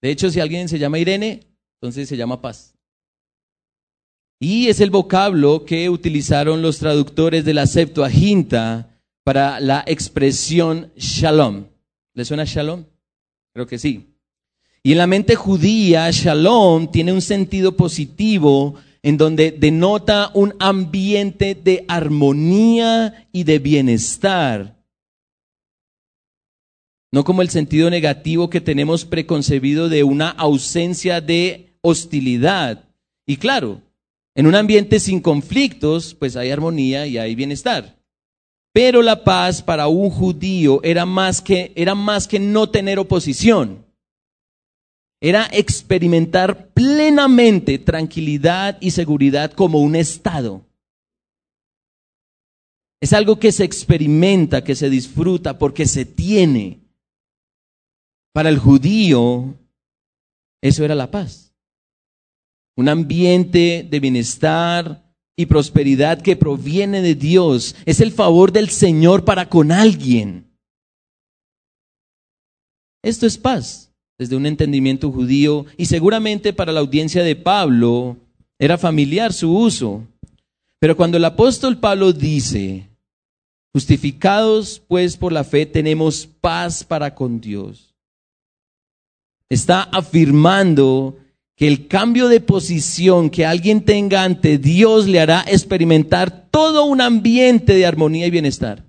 De 0.00 0.10
hecho, 0.10 0.30
si 0.30 0.40
alguien 0.40 0.68
se 0.68 0.78
llama 0.78 0.98
Irene, 0.98 1.40
entonces 1.80 2.08
se 2.08 2.16
llama 2.16 2.40
paz. 2.40 2.74
Y 4.40 4.68
es 4.68 4.80
el 4.80 4.90
vocablo 4.90 5.64
que 5.64 5.90
utilizaron 5.90 6.62
los 6.62 6.78
traductores 6.78 7.44
de 7.44 7.54
la 7.54 7.66
Septuaginta 7.66 9.00
para 9.24 9.58
la 9.58 9.82
expresión 9.86 10.92
shalom. 10.96 11.66
¿Le 12.14 12.24
suena 12.24 12.44
shalom? 12.44 12.84
Creo 13.52 13.66
que 13.66 13.78
sí. 13.78 14.14
Y 14.84 14.92
en 14.92 14.98
la 14.98 15.08
mente 15.08 15.34
judía, 15.34 16.08
shalom 16.12 16.90
tiene 16.90 17.12
un 17.12 17.20
sentido 17.20 17.76
positivo 17.76 18.76
en 19.02 19.16
donde 19.16 19.50
denota 19.50 20.30
un 20.34 20.54
ambiente 20.60 21.56
de 21.56 21.84
armonía 21.88 23.28
y 23.32 23.42
de 23.42 23.58
bienestar. 23.58 24.77
No 27.10 27.24
como 27.24 27.42
el 27.42 27.48
sentido 27.48 27.88
negativo 27.88 28.50
que 28.50 28.60
tenemos 28.60 29.04
preconcebido 29.04 29.88
de 29.88 30.04
una 30.04 30.28
ausencia 30.30 31.20
de 31.20 31.78
hostilidad. 31.80 32.84
Y 33.26 33.38
claro, 33.38 33.80
en 34.34 34.46
un 34.46 34.54
ambiente 34.54 35.00
sin 35.00 35.20
conflictos, 35.20 36.14
pues 36.14 36.36
hay 36.36 36.50
armonía 36.50 37.06
y 37.06 37.18
hay 37.18 37.34
bienestar. 37.34 37.98
Pero 38.72 39.02
la 39.02 39.24
paz 39.24 39.62
para 39.62 39.88
un 39.88 40.10
judío 40.10 40.80
era 40.84 41.06
más 41.06 41.40
que, 41.40 41.72
era 41.74 41.94
más 41.94 42.28
que 42.28 42.38
no 42.38 42.70
tener 42.70 42.98
oposición. 42.98 43.84
Era 45.20 45.48
experimentar 45.52 46.68
plenamente 46.68 47.78
tranquilidad 47.78 48.78
y 48.80 48.92
seguridad 48.92 49.52
como 49.52 49.80
un 49.80 49.96
estado. 49.96 50.64
Es 53.00 53.12
algo 53.12 53.38
que 53.38 53.50
se 53.50 53.64
experimenta, 53.64 54.62
que 54.62 54.74
se 54.74 54.90
disfruta 54.90 55.58
porque 55.58 55.86
se 55.86 56.04
tiene. 56.04 56.87
Para 58.38 58.50
el 58.50 58.58
judío, 58.60 59.56
eso 60.62 60.84
era 60.84 60.94
la 60.94 61.10
paz. 61.10 61.52
Un 62.76 62.88
ambiente 62.88 63.84
de 63.90 63.98
bienestar, 63.98 65.12
y 65.34 65.46
prosperidad 65.46 66.22
que 66.22 66.36
proviene 66.36 67.02
de 67.02 67.16
Dios. 67.16 67.74
Es 67.84 67.98
el 67.98 68.12
favor 68.12 68.52
del 68.52 68.68
Señor 68.68 69.24
para 69.24 69.48
con 69.48 69.72
alguien. 69.72 70.46
Esto 73.02 73.26
es 73.26 73.36
paz 73.36 73.90
desde 74.16 74.36
un 74.36 74.46
entendimiento 74.46 75.10
judío 75.10 75.66
y 75.76 75.86
seguramente 75.86 76.52
para 76.52 76.70
la 76.70 76.78
audiencia 76.78 77.24
de 77.24 77.34
Pablo 77.34 78.18
era 78.56 78.78
familiar 78.78 79.32
su 79.32 79.52
uso. 79.52 80.06
Pero 80.78 80.96
cuando 80.96 81.16
el 81.16 81.24
apóstol 81.24 81.78
Pablo 81.78 82.12
dice, 82.12 82.88
justificados 83.72 84.80
pues 84.86 85.16
por 85.16 85.32
la 85.32 85.42
fe 85.42 85.66
tenemos 85.66 86.24
paz 86.40 86.84
para 86.84 87.16
con 87.16 87.40
Dios, 87.40 87.87
está 89.48 89.82
afirmando 89.82 91.18
que 91.56 91.66
el 91.66 91.88
cambio 91.88 92.28
de 92.28 92.40
posición 92.40 93.30
que 93.30 93.44
alguien 93.44 93.84
tenga 93.84 94.22
ante 94.22 94.58
Dios 94.58 95.06
le 95.06 95.20
hará 95.20 95.44
experimentar 95.48 96.50
todo 96.50 96.84
un 96.84 97.00
ambiente 97.00 97.74
de 97.74 97.84
armonía 97.86 98.26
y 98.26 98.30
bienestar. 98.30 98.84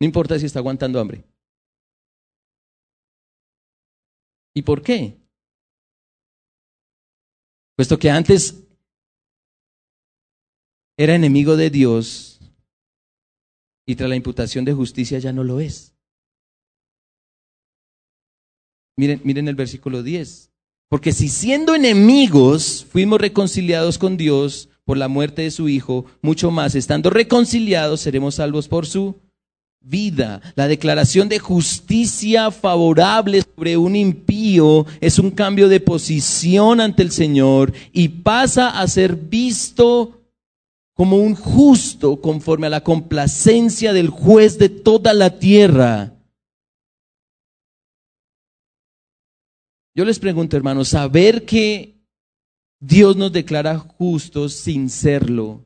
No 0.00 0.06
importa 0.06 0.38
si 0.38 0.46
está 0.46 0.60
aguantando 0.60 0.98
hambre. 0.98 1.24
¿Y 4.54 4.62
por 4.62 4.82
qué? 4.82 5.18
Puesto 7.76 7.98
que 7.98 8.10
antes 8.10 8.64
era 10.96 11.14
enemigo 11.14 11.56
de 11.56 11.70
Dios 11.70 12.40
y 13.84 13.96
tras 13.96 14.08
la 14.08 14.16
imputación 14.16 14.64
de 14.64 14.72
justicia 14.72 15.18
ya 15.18 15.32
no 15.32 15.44
lo 15.44 15.60
es. 15.60 15.93
Miren, 18.96 19.20
miren 19.24 19.48
el 19.48 19.54
versículo 19.54 20.02
10. 20.02 20.50
Porque 20.88 21.12
si 21.12 21.28
siendo 21.28 21.74
enemigos 21.74 22.86
fuimos 22.90 23.20
reconciliados 23.20 23.98
con 23.98 24.16
Dios 24.16 24.68
por 24.84 24.96
la 24.96 25.08
muerte 25.08 25.42
de 25.42 25.50
su 25.50 25.68
Hijo, 25.68 26.04
mucho 26.22 26.50
más, 26.50 26.74
estando 26.74 27.10
reconciliados, 27.10 28.00
seremos 28.00 28.36
salvos 28.36 28.68
por 28.68 28.86
su 28.86 29.16
vida. 29.80 30.40
La 30.54 30.68
declaración 30.68 31.28
de 31.28 31.38
justicia 31.38 32.50
favorable 32.50 33.42
sobre 33.42 33.76
un 33.76 33.96
impío 33.96 34.86
es 35.00 35.18
un 35.18 35.30
cambio 35.30 35.68
de 35.68 35.80
posición 35.80 36.80
ante 36.80 37.02
el 37.02 37.10
Señor 37.10 37.72
y 37.92 38.08
pasa 38.08 38.80
a 38.80 38.86
ser 38.88 39.16
visto 39.16 40.22
como 40.94 41.16
un 41.16 41.34
justo 41.34 42.20
conforme 42.20 42.68
a 42.68 42.70
la 42.70 42.82
complacencia 42.82 43.92
del 43.92 44.08
juez 44.08 44.58
de 44.58 44.68
toda 44.68 45.12
la 45.12 45.38
tierra. 45.38 46.13
Yo 49.96 50.04
les 50.04 50.18
pregunto, 50.18 50.56
hermanos, 50.56 50.88
saber 50.88 51.46
que 51.46 52.04
Dios 52.80 53.16
nos 53.16 53.32
declara 53.32 53.78
justos 53.78 54.54
sin 54.54 54.90
serlo, 54.90 55.64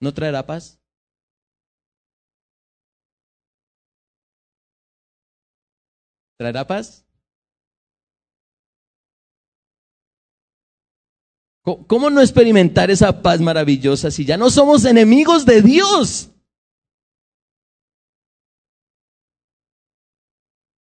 ¿no 0.00 0.14
traerá 0.14 0.46
paz? 0.46 0.80
¿Traerá 6.38 6.66
paz? 6.66 7.04
¿Cómo 11.86 12.08
no 12.08 12.22
experimentar 12.22 12.90
esa 12.90 13.20
paz 13.20 13.40
maravillosa 13.42 14.10
si 14.10 14.24
ya 14.24 14.38
no 14.38 14.48
somos 14.48 14.86
enemigos 14.86 15.44
de 15.44 15.60
Dios? 15.60 16.30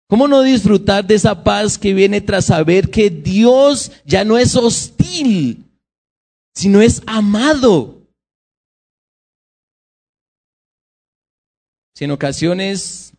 ¿Cómo 0.09 0.29
no 0.29 0.41
disfrutar 0.41 1.05
de 1.05 1.15
esa 1.15 1.43
paz 1.43 1.77
que 1.77 1.93
viene 1.93 2.21
tras 2.21 2.45
saber 2.45 2.89
que 2.89 3.09
Dios 3.09 3.91
ya 4.05 4.23
no 4.23 4.37
es 4.37 4.55
hostil, 4.55 5.65
sino 6.55 6.81
es 6.81 7.01
amado? 7.05 8.07
Si 11.93 12.05
en 12.05 12.11
ocasiones 12.11 13.13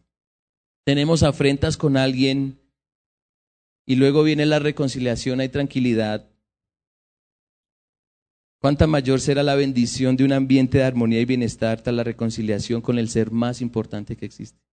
tenemos 0.87 1.23
afrentas 1.23 1.77
con 1.77 1.99
alguien 1.99 2.59
y 3.85 3.97
luego 3.97 4.23
viene 4.23 4.47
la 4.47 4.59
reconciliación, 4.59 5.41
hay 5.41 5.51
tranquilidad, 5.51 6.31
¿cuánta 8.61 8.87
mayor 8.87 9.21
será 9.21 9.43
la 9.43 9.57
bendición 9.57 10.17
de 10.17 10.25
un 10.25 10.33
ambiente 10.33 10.79
de 10.79 10.85
armonía 10.85 11.21
y 11.21 11.27
bienestar 11.27 11.83
tras 11.83 11.95
la 11.95 12.05
reconciliación 12.05 12.81
con 12.81 12.99
el 12.99 13.11
ser 13.11 13.31
más 13.31 13.61
importante 13.61 14.17
que 14.17 14.25
existe? 14.25 14.68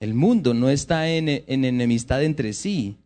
El 0.00 0.14
mundo 0.14 0.54
no 0.54 0.70
está 0.70 1.10
en, 1.10 1.28
enemistad 1.28 2.24
entre 2.24 2.54
sí. 2.54 2.96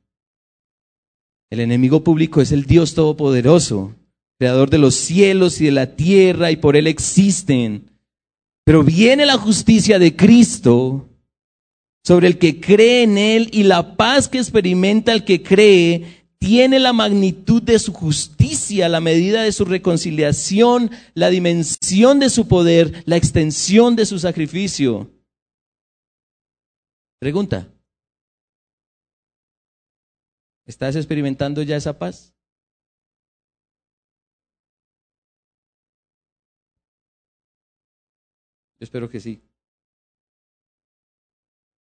El 1.50 1.58
enemigo 1.58 2.04
público 2.04 2.40
es 2.40 2.52
el 2.52 2.66
Dios 2.66 2.94
Todopoderoso, 2.94 3.96
creador 4.38 4.70
de 4.70 4.78
los 4.78 4.94
cielos 4.94 5.60
y 5.60 5.64
de 5.64 5.72
la 5.72 5.96
tierra, 5.96 6.52
y 6.52 6.56
por 6.56 6.76
él 6.76 6.86
existen. 6.86 7.90
Pero 8.64 8.84
viene 8.84 9.26
la 9.26 9.36
justicia 9.36 9.98
de 9.98 10.14
Cristo 10.14 11.08
sobre 12.04 12.28
el 12.28 12.38
que 12.38 12.60
cree 12.60 13.02
en 13.02 13.18
él 13.18 13.48
y 13.52 13.64
la 13.64 13.96
paz 13.96 14.28
que 14.28 14.38
experimenta 14.38 15.12
el 15.12 15.24
que 15.24 15.42
cree 15.42 16.24
tiene 16.38 16.78
la 16.78 16.92
magnitud 16.92 17.60
de 17.62 17.78
su 17.80 17.92
justicia, 17.92 18.88
la 18.88 19.00
medida 19.00 19.42
de 19.42 19.50
su 19.50 19.64
reconciliación, 19.64 20.90
la 21.14 21.30
dimensión 21.30 22.20
de 22.20 22.30
su 22.30 22.46
poder, 22.46 23.02
la 23.06 23.16
extensión 23.16 23.96
de 23.96 24.06
su 24.06 24.18
sacrificio. 24.20 25.10
Pregunta. 27.24 27.66
¿Estás 30.66 30.94
experimentando 30.94 31.62
ya 31.62 31.74
esa 31.74 31.98
paz? 31.98 32.34
Yo 38.78 38.84
espero 38.84 39.08
que 39.08 39.20
sí. 39.20 39.42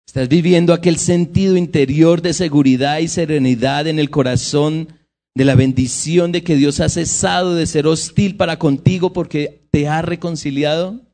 ¿Estás 0.05 0.29
viviendo 0.29 0.75
aquel 0.75 0.97
sentido 0.97 1.57
interior 1.57 2.21
de 2.21 2.33
seguridad 2.35 2.99
y 2.99 3.07
serenidad 3.07 3.87
en 3.87 3.97
el 3.97 4.11
corazón 4.11 4.89
de 5.33 5.45
la 5.45 5.55
bendición 5.55 6.31
de 6.31 6.43
que 6.43 6.55
Dios 6.55 6.79
ha 6.81 6.87
cesado 6.87 7.55
de 7.55 7.65
ser 7.65 7.87
hostil 7.87 8.37
para 8.37 8.59
contigo 8.59 9.11
porque 9.11 9.67
te 9.71 9.87
ha 9.87 10.03
reconciliado? 10.03 11.10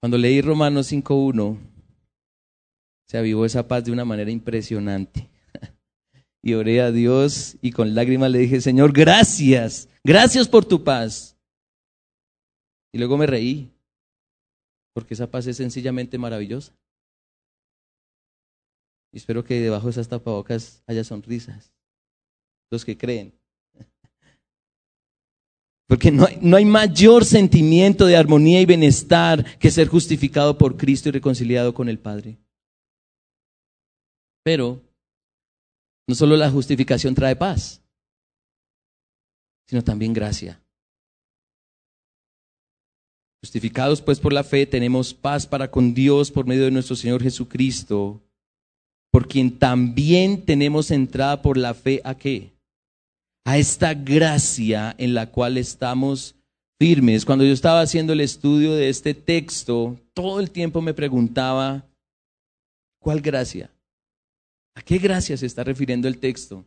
Cuando 0.00 0.16
leí 0.16 0.40
Romanos 0.40 0.90
5.1, 0.90 1.58
se 3.06 3.18
avivó 3.18 3.44
esa 3.44 3.68
paz 3.68 3.84
de 3.84 3.92
una 3.92 4.04
manera 4.04 4.30
impresionante. 4.30 5.28
Y 6.42 6.54
oré 6.54 6.80
a 6.80 6.90
Dios 6.90 7.58
y 7.60 7.70
con 7.70 7.94
lágrimas 7.94 8.30
le 8.30 8.38
dije, 8.38 8.62
Señor, 8.62 8.94
gracias, 8.94 9.90
gracias 10.02 10.48
por 10.48 10.64
tu 10.64 10.82
paz. 10.82 11.36
Y 12.94 12.98
luego 12.98 13.18
me 13.18 13.26
reí, 13.26 13.70
porque 14.94 15.12
esa 15.12 15.30
paz 15.30 15.46
es 15.46 15.58
sencillamente 15.58 16.16
maravillosa. 16.16 16.72
Y 19.12 19.18
espero 19.18 19.44
que 19.44 19.60
debajo 19.60 19.88
de 19.88 19.90
esas 19.90 20.08
tapabocas 20.08 20.82
haya 20.86 21.04
sonrisas. 21.04 21.74
Los 22.70 22.86
que 22.86 22.96
creen. 22.96 23.39
Porque 25.90 26.12
no 26.12 26.24
hay, 26.24 26.38
no 26.40 26.56
hay, 26.56 26.64
mayor 26.64 27.24
sentimiento 27.24 28.06
de 28.06 28.14
armonía 28.16 28.60
y 28.60 28.64
bienestar 28.64 29.58
que 29.58 29.72
ser 29.72 29.88
justificado 29.88 30.56
por 30.56 30.76
Cristo 30.76 31.08
y 31.08 31.12
reconciliado 31.12 31.74
con 31.74 31.88
el 31.88 31.98
Padre. 31.98 32.38
Pero 34.44 34.80
no 36.06 36.14
solo 36.14 36.36
la 36.36 36.48
justificación 36.48 37.12
trae 37.16 37.34
paz, 37.34 37.82
sino 39.66 39.82
también 39.82 40.12
gracia. 40.12 40.62
Justificados 43.42 44.00
pues 44.00 44.20
por 44.20 44.32
la 44.32 44.44
fe 44.44 44.66
tenemos 44.66 45.12
paz 45.12 45.44
para 45.44 45.72
con 45.72 45.92
Dios 45.92 46.30
por 46.30 46.46
medio 46.46 46.66
de 46.66 46.70
nuestro 46.70 46.94
Señor 46.94 47.20
Jesucristo, 47.20 48.22
por 49.10 49.26
quien 49.26 49.58
también 49.58 50.44
tenemos 50.44 50.92
entrada 50.92 51.42
por 51.42 51.56
la 51.56 51.74
fe 51.74 52.00
a 52.04 52.14
qué? 52.14 52.52
A 53.44 53.58
esta 53.58 53.94
gracia 53.94 54.94
en 54.98 55.14
la 55.14 55.30
cual 55.30 55.56
estamos 55.56 56.36
firmes. 56.78 57.24
Cuando 57.24 57.44
yo 57.44 57.52
estaba 57.52 57.80
haciendo 57.80 58.12
el 58.12 58.20
estudio 58.20 58.74
de 58.74 58.88
este 58.88 59.14
texto, 59.14 59.98
todo 60.14 60.40
el 60.40 60.50
tiempo 60.50 60.80
me 60.80 60.94
preguntaba, 60.94 61.86
¿cuál 63.00 63.20
gracia? 63.20 63.70
¿A 64.74 64.82
qué 64.82 64.98
gracia 64.98 65.36
se 65.36 65.46
está 65.46 65.64
refiriendo 65.64 66.08
el 66.08 66.18
texto? 66.18 66.64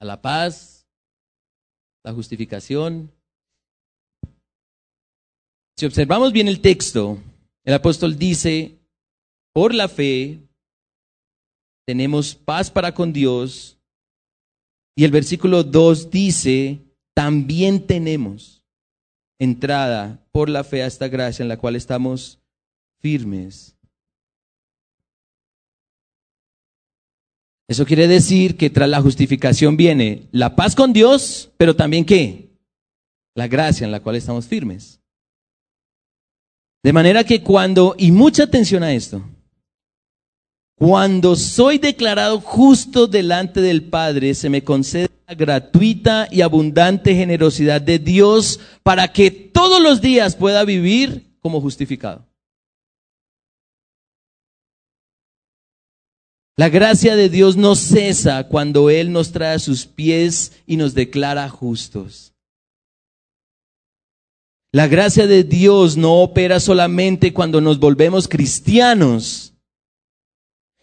¿A 0.00 0.04
la 0.04 0.20
paz? 0.20 0.86
¿La 2.04 2.12
justificación? 2.12 3.10
Si 5.76 5.86
observamos 5.86 6.32
bien 6.32 6.48
el 6.48 6.60
texto, 6.60 7.18
el 7.64 7.74
apóstol 7.74 8.16
dice, 8.16 8.78
por 9.52 9.74
la 9.74 9.88
fe 9.88 10.40
tenemos 11.86 12.34
paz 12.34 12.70
para 12.70 12.94
con 12.94 13.12
Dios 13.12 13.73
y 14.96 15.04
el 15.04 15.10
versículo 15.10 15.64
2 15.64 16.10
dice, 16.10 16.80
también 17.14 17.86
tenemos 17.86 18.64
entrada 19.38 20.24
por 20.32 20.48
la 20.48 20.64
fe 20.64 20.82
a 20.82 20.86
esta 20.86 21.08
gracia 21.08 21.42
en 21.42 21.48
la 21.48 21.56
cual 21.56 21.76
estamos 21.76 22.40
firmes. 23.00 23.76
Eso 27.66 27.86
quiere 27.86 28.06
decir 28.06 28.56
que 28.56 28.70
tras 28.70 28.88
la 28.88 29.00
justificación 29.00 29.76
viene 29.76 30.28
la 30.32 30.54
paz 30.54 30.74
con 30.74 30.92
Dios, 30.92 31.50
pero 31.56 31.74
también 31.74 32.04
qué? 32.04 32.50
La 33.34 33.48
gracia 33.48 33.84
en 33.84 33.90
la 33.90 34.00
cual 34.00 34.16
estamos 34.16 34.46
firmes. 34.46 35.00
De 36.84 36.92
manera 36.92 37.24
que 37.24 37.42
cuando, 37.42 37.96
y 37.98 38.12
mucha 38.12 38.44
atención 38.44 38.82
a 38.82 38.92
esto, 38.92 39.24
cuando 40.76 41.36
soy 41.36 41.78
declarado 41.78 42.40
justo 42.40 43.06
delante 43.06 43.60
del 43.60 43.84
Padre, 43.84 44.34
se 44.34 44.50
me 44.50 44.64
concede 44.64 45.08
la 45.26 45.34
gratuita 45.34 46.28
y 46.30 46.40
abundante 46.40 47.14
generosidad 47.14 47.80
de 47.80 47.98
Dios 47.98 48.60
para 48.82 49.12
que 49.12 49.30
todos 49.30 49.80
los 49.80 50.00
días 50.00 50.36
pueda 50.36 50.64
vivir 50.64 51.36
como 51.40 51.60
justificado. 51.60 52.26
La 56.56 56.68
gracia 56.68 57.16
de 57.16 57.28
Dios 57.28 57.56
no 57.56 57.74
cesa 57.74 58.46
cuando 58.46 58.88
Él 58.88 59.10
nos 59.12 59.32
trae 59.32 59.54
a 59.54 59.58
sus 59.58 59.86
pies 59.86 60.52
y 60.66 60.76
nos 60.76 60.94
declara 60.94 61.48
justos. 61.48 62.32
La 64.72 64.86
gracia 64.86 65.26
de 65.26 65.44
Dios 65.44 65.96
no 65.96 66.20
opera 66.20 66.60
solamente 66.60 67.32
cuando 67.32 67.60
nos 67.60 67.78
volvemos 67.78 68.28
cristianos 68.28 69.53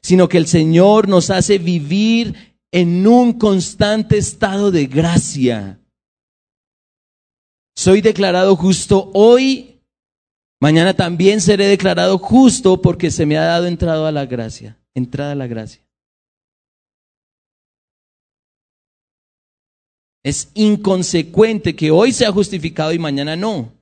sino 0.02 0.28
que 0.28 0.38
el 0.38 0.48
Señor 0.48 1.08
nos 1.08 1.30
hace 1.30 1.58
vivir 1.58 2.56
en 2.72 3.06
un 3.06 3.34
constante 3.34 4.18
estado 4.18 4.72
de 4.72 4.88
gracia. 4.88 5.80
Soy 7.76 8.02
declarado 8.02 8.56
justo 8.56 9.12
hoy, 9.14 9.82
mañana 10.60 10.94
también 10.94 11.42
seré 11.42 11.66
declarado 11.68 12.18
justo 12.18 12.82
porque 12.82 13.12
se 13.12 13.26
me 13.26 13.38
ha 13.38 13.44
dado 13.44 13.68
entrada 13.68 14.08
a 14.08 14.12
la 14.12 14.26
gracia, 14.26 14.78
entrada 14.94 15.34
a 15.34 15.36
la 15.36 15.48
gracia. 15.48 15.82
Es 20.24 20.52
inconsecuente 20.54 21.76
que 21.76 21.90
hoy 21.90 22.12
sea 22.12 22.32
justificado 22.32 22.94
y 22.94 23.00
mañana 23.00 23.36
no, 23.36 23.74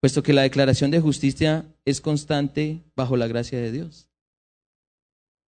puesto 0.00 0.22
que 0.22 0.32
la 0.32 0.42
declaración 0.42 0.90
de 0.90 1.00
justicia 1.00 1.64
es 1.84 2.00
constante 2.00 2.82
bajo 2.96 3.16
la 3.16 3.28
gracia 3.28 3.58
de 3.60 3.70
Dios. 3.70 4.09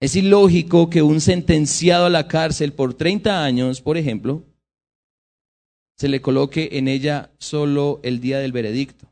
Es 0.02 0.16
ilógico 0.16 0.90
que 0.90 1.00
un 1.00 1.20
sentenciado 1.20 2.06
a 2.06 2.10
la 2.10 2.26
cárcel 2.26 2.72
por 2.72 2.92
30 2.92 3.44
años, 3.44 3.80
por 3.80 3.96
ejemplo, 3.96 4.42
se 5.96 6.08
le 6.08 6.20
coloque 6.20 6.70
en 6.72 6.88
ella 6.88 7.30
solo 7.38 8.00
el 8.02 8.20
día 8.20 8.40
del 8.40 8.50
veredicto. 8.50 9.06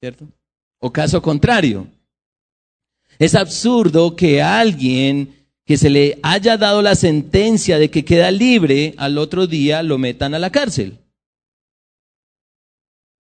¿Cierto? 0.00 0.26
O 0.80 0.90
caso 0.90 1.20
contrario. 1.20 1.86
Es 3.18 3.34
absurdo 3.34 4.16
que 4.16 4.40
alguien 4.40 5.34
que 5.66 5.76
se 5.76 5.90
le 5.90 6.18
haya 6.22 6.56
dado 6.56 6.80
la 6.80 6.94
sentencia 6.94 7.78
de 7.78 7.90
que 7.90 8.06
queda 8.06 8.30
libre, 8.30 8.94
al 8.96 9.18
otro 9.18 9.46
día 9.46 9.82
lo 9.82 9.98
metan 9.98 10.32
a 10.32 10.38
la 10.38 10.48
cárcel. 10.48 10.96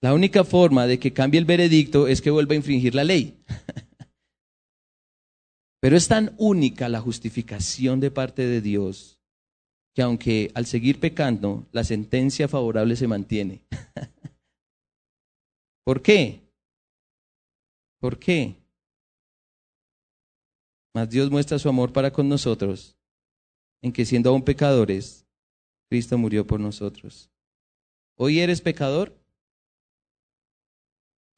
La 0.00 0.12
única 0.12 0.42
forma 0.42 0.88
de 0.88 0.98
que 0.98 1.12
cambie 1.12 1.38
el 1.38 1.44
veredicto 1.44 2.08
es 2.08 2.20
que 2.20 2.32
vuelva 2.32 2.54
a 2.54 2.56
infringir 2.56 2.96
la 2.96 3.04
ley. 3.04 3.36
Pero 5.80 5.96
es 5.96 6.08
tan 6.08 6.34
única 6.38 6.88
la 6.88 7.00
justificación 7.00 8.00
de 8.00 8.10
parte 8.10 8.46
de 8.46 8.60
Dios 8.60 9.18
que 9.94 10.02
aunque 10.02 10.52
al 10.54 10.66
seguir 10.66 11.00
pecando, 11.00 11.66
la 11.72 11.82
sentencia 11.82 12.46
favorable 12.46 12.94
se 12.96 13.08
mantiene. 13.08 13.62
¿Por 15.84 16.02
qué? 16.02 16.40
¿Por 17.98 18.18
qué? 18.18 18.56
Mas 20.94 21.10
Dios 21.10 21.30
muestra 21.30 21.58
su 21.58 21.68
amor 21.68 21.92
para 21.92 22.12
con 22.12 22.28
nosotros 22.28 22.96
en 23.82 23.92
que 23.92 24.04
siendo 24.04 24.30
aún 24.30 24.44
pecadores, 24.44 25.26
Cristo 25.88 26.18
murió 26.18 26.46
por 26.46 26.60
nosotros. 26.60 27.30
Hoy 28.16 28.40
eres 28.40 28.60
pecador, 28.60 29.18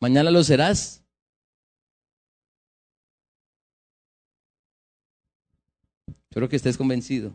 mañana 0.01 0.31
lo 0.31 0.43
serás. 0.43 1.02
Espero 6.33 6.49
que 6.49 6.57
estés 6.57 6.79
convencido. 6.79 7.35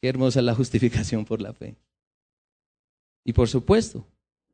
Qué 0.00 0.08
hermosa 0.08 0.40
la 0.40 0.54
justificación 0.54 1.26
por 1.26 1.42
la 1.42 1.52
fe. 1.52 1.76
Y 3.22 3.34
por 3.34 3.50
supuesto, 3.50 4.06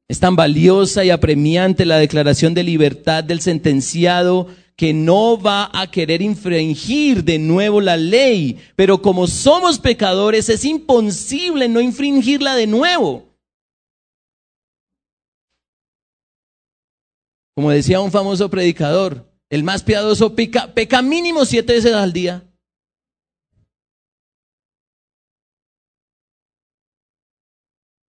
es 0.09 0.19
tan 0.19 0.35
valiosa 0.35 1.05
y 1.05 1.11
apremiante 1.11 1.85
la 1.85 1.99
declaración 1.99 2.53
de 2.53 2.65
libertad 2.65 3.23
del 3.23 3.41
sentenciado 3.41 4.49
que 4.75 4.93
no 4.93 5.41
va 5.41 5.71
a 5.73 5.89
querer 5.93 6.21
infringir 6.21 7.23
de 7.23 7.39
nuevo 7.39 7.81
la 7.81 7.97
ley, 7.97 8.59
pero 8.75 9.01
como 9.01 9.29
somos 9.29 9.79
pecadores 9.79 10.49
es 10.49 10.65
imposible 10.65 11.69
no 11.69 11.81
infringirla 11.81 12.57
de 12.57 12.67
nuevo. 12.67 13.37
Como 17.55 17.71
decía 17.71 18.01
un 18.01 18.11
famoso 18.11 18.51
predicador, 18.51 19.32
el 19.53 19.65
más 19.65 19.83
piadoso 19.83 20.35
peca, 20.35 20.73
peca 20.73 21.03
mínimo 21.03 21.45
siete 21.45 21.75
veces 21.75 21.93
al 21.93 22.15
día. 22.15 22.43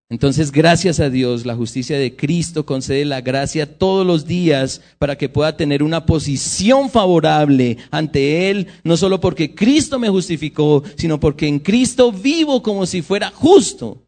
Entonces, 0.09 0.53
gracias 0.53 1.01
a 1.01 1.09
Dios, 1.09 1.45
la 1.45 1.55
justicia 1.55 1.97
de 1.97 2.15
Cristo 2.15 2.65
concede 2.65 3.03
la 3.03 3.19
gracia 3.19 3.77
todos 3.77 4.07
los 4.07 4.25
días 4.25 4.79
para 4.99 5.17
que 5.17 5.27
pueda 5.27 5.57
tener 5.57 5.83
una 5.83 6.05
posición 6.05 6.89
favorable 6.89 7.77
ante 7.91 8.49
Él, 8.49 8.67
no 8.85 8.95
solo 8.95 9.19
porque 9.19 9.53
Cristo 9.53 9.99
me 9.99 10.07
justificó, 10.07 10.81
sino 10.95 11.19
porque 11.19 11.47
en 11.47 11.59
Cristo 11.59 12.13
vivo 12.13 12.63
como 12.63 12.85
si 12.85 13.01
fuera 13.01 13.31
justo. 13.31 14.01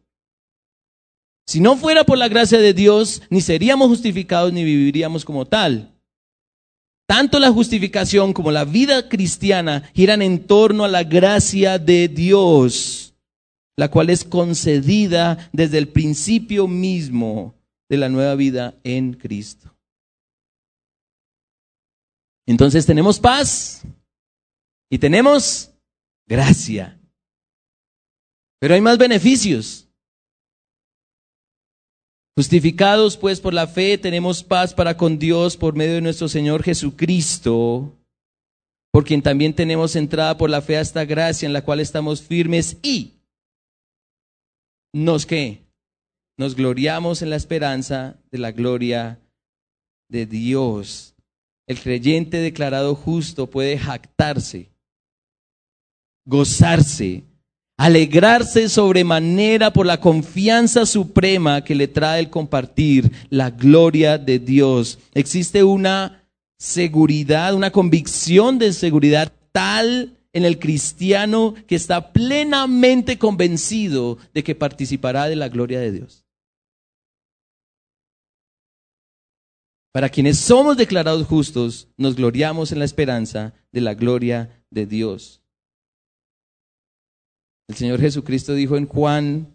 Si 1.46 1.60
no 1.60 1.76
fuera 1.76 2.04
por 2.04 2.16
la 2.16 2.28
gracia 2.28 2.58
de 2.58 2.72
Dios, 2.72 3.20
ni 3.28 3.42
seríamos 3.42 3.88
justificados 3.88 4.54
ni 4.54 4.64
viviríamos 4.64 5.22
como 5.22 5.44
tal. 5.44 5.95
Tanto 7.06 7.38
la 7.38 7.52
justificación 7.52 8.32
como 8.32 8.50
la 8.50 8.64
vida 8.64 9.08
cristiana 9.08 9.90
giran 9.94 10.22
en 10.22 10.46
torno 10.46 10.84
a 10.84 10.88
la 10.88 11.04
gracia 11.04 11.78
de 11.78 12.08
Dios 12.08 13.06
la 13.76 13.90
cual 13.90 14.10
es 14.10 14.24
concedida 14.24 15.50
desde 15.52 15.78
el 15.78 15.88
principio 15.88 16.66
mismo 16.66 17.54
de 17.88 17.98
la 17.98 18.08
nueva 18.08 18.34
vida 18.34 18.74
en 18.82 19.12
Cristo. 19.12 19.76
Entonces 22.46 22.86
tenemos 22.86 23.20
paz 23.20 23.82
y 24.88 24.98
tenemos 24.98 25.70
gracia. 26.26 26.98
Pero 28.58 28.74
hay 28.74 28.80
más 28.80 28.96
beneficios. 28.96 29.85
Justificados 32.36 33.16
pues 33.16 33.40
por 33.40 33.54
la 33.54 33.66
fe, 33.66 33.96
tenemos 33.96 34.42
paz 34.42 34.74
para 34.74 34.98
con 34.98 35.18
Dios 35.18 35.56
por 35.56 35.74
medio 35.74 35.94
de 35.94 36.02
nuestro 36.02 36.28
Señor 36.28 36.62
Jesucristo, 36.62 37.96
por 38.92 39.04
quien 39.04 39.22
también 39.22 39.54
tenemos 39.54 39.96
entrada 39.96 40.36
por 40.36 40.50
la 40.50 40.60
fe 40.60 40.76
a 40.76 40.82
esta 40.82 41.06
gracia 41.06 41.46
en 41.46 41.54
la 41.54 41.64
cual 41.64 41.80
estamos 41.80 42.20
firmes 42.20 42.76
y 42.82 43.14
nos 44.92 45.24
que 45.24 45.62
nos 46.36 46.54
gloriamos 46.54 47.22
en 47.22 47.30
la 47.30 47.36
esperanza 47.36 48.18
de 48.30 48.38
la 48.38 48.52
gloria 48.52 49.18
de 50.10 50.26
Dios. 50.26 51.14
El 51.66 51.80
creyente 51.80 52.36
declarado 52.36 52.94
justo 52.94 53.48
puede 53.48 53.78
jactarse, 53.78 54.68
gozarse, 56.26 57.24
alegrarse 57.76 58.68
sobremanera 58.68 59.72
por 59.72 59.86
la 59.86 60.00
confianza 60.00 60.86
suprema 60.86 61.62
que 61.62 61.74
le 61.74 61.88
trae 61.88 62.20
el 62.20 62.30
compartir 62.30 63.12
la 63.28 63.50
gloria 63.50 64.18
de 64.18 64.38
Dios. 64.38 64.98
Existe 65.14 65.62
una 65.62 66.22
seguridad, 66.58 67.54
una 67.54 67.70
convicción 67.70 68.58
de 68.58 68.72
seguridad 68.72 69.32
tal 69.52 70.16
en 70.32 70.44
el 70.44 70.58
cristiano 70.58 71.54
que 71.66 71.76
está 71.76 72.12
plenamente 72.12 73.18
convencido 73.18 74.18
de 74.34 74.44
que 74.44 74.54
participará 74.54 75.28
de 75.28 75.36
la 75.36 75.48
gloria 75.48 75.80
de 75.80 75.92
Dios. 75.92 76.24
Para 79.92 80.10
quienes 80.10 80.38
somos 80.38 80.76
declarados 80.76 81.26
justos, 81.26 81.88
nos 81.96 82.16
gloriamos 82.16 82.70
en 82.70 82.80
la 82.80 82.84
esperanza 82.84 83.54
de 83.72 83.80
la 83.80 83.94
gloria 83.94 84.62
de 84.70 84.84
Dios. 84.84 85.40
El 87.68 87.76
Señor 87.76 88.00
Jesucristo 88.00 88.54
dijo 88.54 88.76
en 88.76 88.86
Juan, 88.86 89.54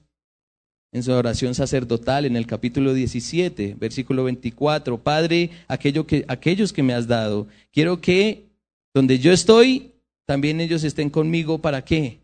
en 0.93 1.03
su 1.03 1.11
oración 1.11 1.55
sacerdotal, 1.55 2.25
en 2.25 2.35
el 2.35 2.45
capítulo 2.45 2.93
17, 2.93 3.75
versículo 3.79 4.25
24, 4.25 4.97
Padre, 4.97 5.51
aquello 5.67 6.05
que, 6.05 6.25
aquellos 6.27 6.73
que 6.73 6.83
me 6.83 6.93
has 6.93 7.07
dado, 7.07 7.47
quiero 7.71 8.01
que 8.01 8.49
donde 8.93 9.19
yo 9.19 9.31
estoy, 9.31 9.93
también 10.25 10.59
ellos 10.59 10.83
estén 10.83 11.09
conmigo 11.09 11.59
para 11.59 11.83
qué? 11.85 12.19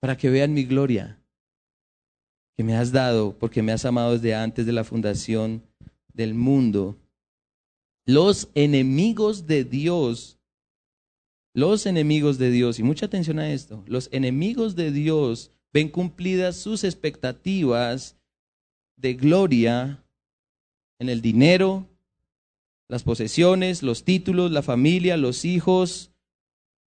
Para 0.00 0.16
que 0.16 0.28
vean 0.28 0.52
mi 0.52 0.64
gloria 0.64 1.18
que 2.56 2.64
me 2.64 2.74
has 2.74 2.90
dado, 2.90 3.36
porque 3.38 3.62
me 3.62 3.72
has 3.72 3.84
amado 3.84 4.12
desde 4.12 4.34
antes 4.34 4.64
de 4.64 4.72
la 4.72 4.84
fundación 4.84 5.62
del 6.12 6.34
mundo. 6.34 6.96
Los 8.06 8.48
enemigos 8.54 9.46
de 9.46 9.64
Dios, 9.64 10.35
los 11.56 11.86
enemigos 11.86 12.36
de 12.36 12.50
Dios, 12.50 12.78
y 12.78 12.82
mucha 12.82 13.06
atención 13.06 13.38
a 13.38 13.50
esto, 13.50 13.82
los 13.86 14.10
enemigos 14.12 14.76
de 14.76 14.92
Dios 14.92 15.52
ven 15.72 15.88
cumplidas 15.88 16.56
sus 16.56 16.84
expectativas 16.84 18.18
de 18.96 19.14
gloria 19.14 20.04
en 20.98 21.08
el 21.08 21.22
dinero, 21.22 21.88
las 22.88 23.04
posesiones, 23.04 23.82
los 23.82 24.04
títulos, 24.04 24.50
la 24.50 24.60
familia, 24.60 25.16
los 25.16 25.46
hijos, 25.46 26.12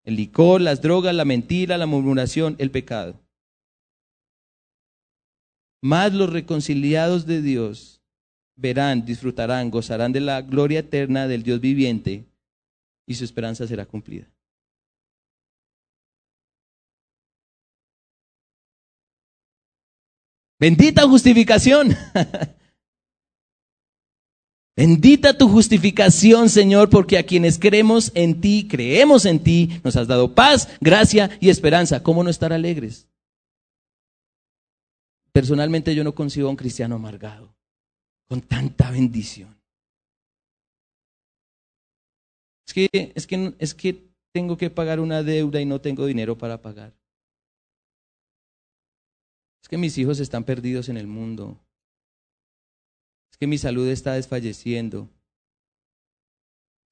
el 0.04 0.14
licor, 0.14 0.60
las 0.60 0.80
drogas, 0.80 1.16
la 1.16 1.24
mentira, 1.24 1.76
la 1.76 1.86
murmuración, 1.86 2.54
el 2.60 2.70
pecado. 2.70 3.20
Más 5.82 6.14
los 6.14 6.30
reconciliados 6.30 7.26
de 7.26 7.42
Dios 7.42 8.02
verán, 8.54 9.04
disfrutarán, 9.04 9.72
gozarán 9.72 10.12
de 10.12 10.20
la 10.20 10.42
gloria 10.42 10.78
eterna 10.78 11.26
del 11.26 11.42
Dios 11.42 11.60
viviente 11.60 12.24
y 13.04 13.16
su 13.16 13.24
esperanza 13.24 13.66
será 13.66 13.84
cumplida. 13.84 14.30
Bendita 20.60 21.08
justificación. 21.08 21.88
Bendita 24.76 25.36
tu 25.36 25.48
justificación, 25.48 26.48
Señor, 26.48 26.90
porque 26.90 27.18
a 27.18 27.24
quienes 27.24 27.58
creemos 27.58 28.12
en 28.14 28.40
ti, 28.40 28.68
creemos 28.68 29.24
en 29.24 29.42
ti, 29.42 29.80
nos 29.82 29.96
has 29.96 30.06
dado 30.06 30.34
paz, 30.34 30.68
gracia 30.80 31.30
y 31.40 31.48
esperanza. 31.48 32.02
¿Cómo 32.02 32.22
no 32.22 32.30
estar 32.30 32.52
alegres? 32.52 33.08
Personalmente 35.32 35.94
yo 35.94 36.04
no 36.04 36.14
concibo 36.14 36.48
a 36.48 36.50
un 36.50 36.56
cristiano 36.56 36.94
amargado, 36.96 37.54
con 38.28 38.42
tanta 38.42 38.90
bendición. 38.90 39.56
Es 42.66 42.74
que, 42.74 43.12
es 43.14 43.26
que, 43.26 43.54
es 43.58 43.74
que 43.74 44.10
tengo 44.32 44.56
que 44.56 44.70
pagar 44.70 45.00
una 45.00 45.22
deuda 45.22 45.60
y 45.60 45.66
no 45.66 45.80
tengo 45.80 46.06
dinero 46.06 46.38
para 46.38 46.60
pagar. 46.60 46.99
Es 49.62 49.68
que 49.68 49.78
mis 49.78 49.96
hijos 49.98 50.20
están 50.20 50.44
perdidos 50.44 50.88
en 50.88 50.96
el 50.96 51.06
mundo 51.06 51.60
que 53.40 53.46
mi 53.46 53.56
salud 53.56 53.88
está 53.88 54.12
desfalleciendo. 54.12 55.08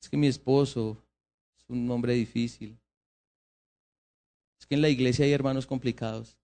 Es 0.03 0.09
que 0.09 0.17
mi 0.17 0.27
esposo 0.27 0.97
es 1.59 1.69
un 1.69 1.89
hombre 1.91 2.15
difícil. 2.15 2.79
Es 4.59 4.67
que 4.67 4.75
en 4.75 4.81
la 4.81 4.89
iglesia 4.89 5.27
hay 5.27 5.33
hermanos 5.33 5.67
complicados. 5.67 6.39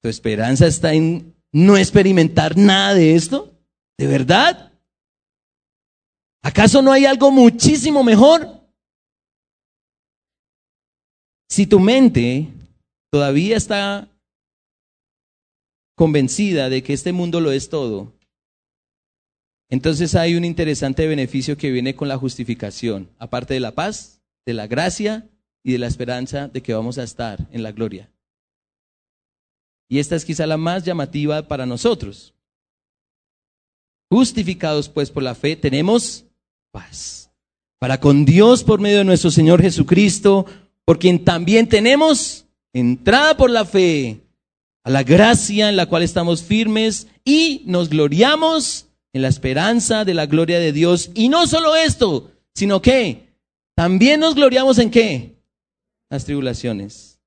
¿Tu 0.00 0.08
esperanza 0.08 0.68
está 0.68 0.94
en 0.94 1.34
no 1.50 1.76
experimentar 1.76 2.56
nada 2.56 2.94
de 2.94 3.16
esto? 3.16 3.52
¿De 3.98 4.06
verdad? 4.06 4.72
¿Acaso 6.42 6.80
no 6.80 6.92
hay 6.92 7.06
algo 7.06 7.32
muchísimo 7.32 8.04
mejor? 8.04 8.63
Si 11.54 11.68
tu 11.68 11.78
mente 11.78 12.48
todavía 13.12 13.56
está 13.56 14.08
convencida 15.94 16.68
de 16.68 16.82
que 16.82 16.92
este 16.92 17.12
mundo 17.12 17.40
lo 17.40 17.52
es 17.52 17.68
todo, 17.68 18.12
entonces 19.70 20.16
hay 20.16 20.34
un 20.34 20.44
interesante 20.44 21.06
beneficio 21.06 21.56
que 21.56 21.70
viene 21.70 21.94
con 21.94 22.08
la 22.08 22.18
justificación, 22.18 23.08
aparte 23.20 23.54
de 23.54 23.60
la 23.60 23.70
paz, 23.70 24.20
de 24.44 24.52
la 24.52 24.66
gracia 24.66 25.30
y 25.62 25.70
de 25.70 25.78
la 25.78 25.86
esperanza 25.86 26.48
de 26.48 26.60
que 26.60 26.74
vamos 26.74 26.98
a 26.98 27.04
estar 27.04 27.46
en 27.52 27.62
la 27.62 27.70
gloria. 27.70 28.10
Y 29.88 30.00
esta 30.00 30.16
es 30.16 30.24
quizá 30.24 30.48
la 30.48 30.56
más 30.56 30.82
llamativa 30.82 31.46
para 31.46 31.66
nosotros. 31.66 32.34
Justificados 34.10 34.88
pues 34.88 35.08
por 35.08 35.22
la 35.22 35.36
fe, 35.36 35.54
tenemos 35.54 36.24
paz. 36.72 37.30
Para 37.78 38.00
con 38.00 38.24
Dios 38.24 38.64
por 38.64 38.80
medio 38.80 38.98
de 38.98 39.04
nuestro 39.04 39.30
Señor 39.30 39.62
Jesucristo, 39.62 40.46
por 40.84 40.98
quien 40.98 41.24
también 41.24 41.68
tenemos 41.68 42.46
entrada 42.72 43.36
por 43.36 43.50
la 43.50 43.64
fe 43.64 44.20
a 44.82 44.90
la 44.90 45.02
gracia 45.02 45.70
en 45.70 45.76
la 45.76 45.86
cual 45.86 46.02
estamos 46.02 46.42
firmes 46.42 47.06
y 47.24 47.62
nos 47.66 47.88
gloriamos 47.88 48.86
en 49.14 49.22
la 49.22 49.28
esperanza 49.28 50.04
de 50.04 50.12
la 50.12 50.26
gloria 50.26 50.58
de 50.58 50.72
Dios. 50.72 51.10
Y 51.14 51.28
no 51.30 51.46
solo 51.46 51.74
esto, 51.74 52.30
sino 52.54 52.82
que 52.82 53.30
también 53.74 54.20
nos 54.20 54.34
gloriamos 54.34 54.78
en 54.78 54.90
qué? 54.90 55.36
Las 56.10 56.26
tribulaciones. 56.26 57.18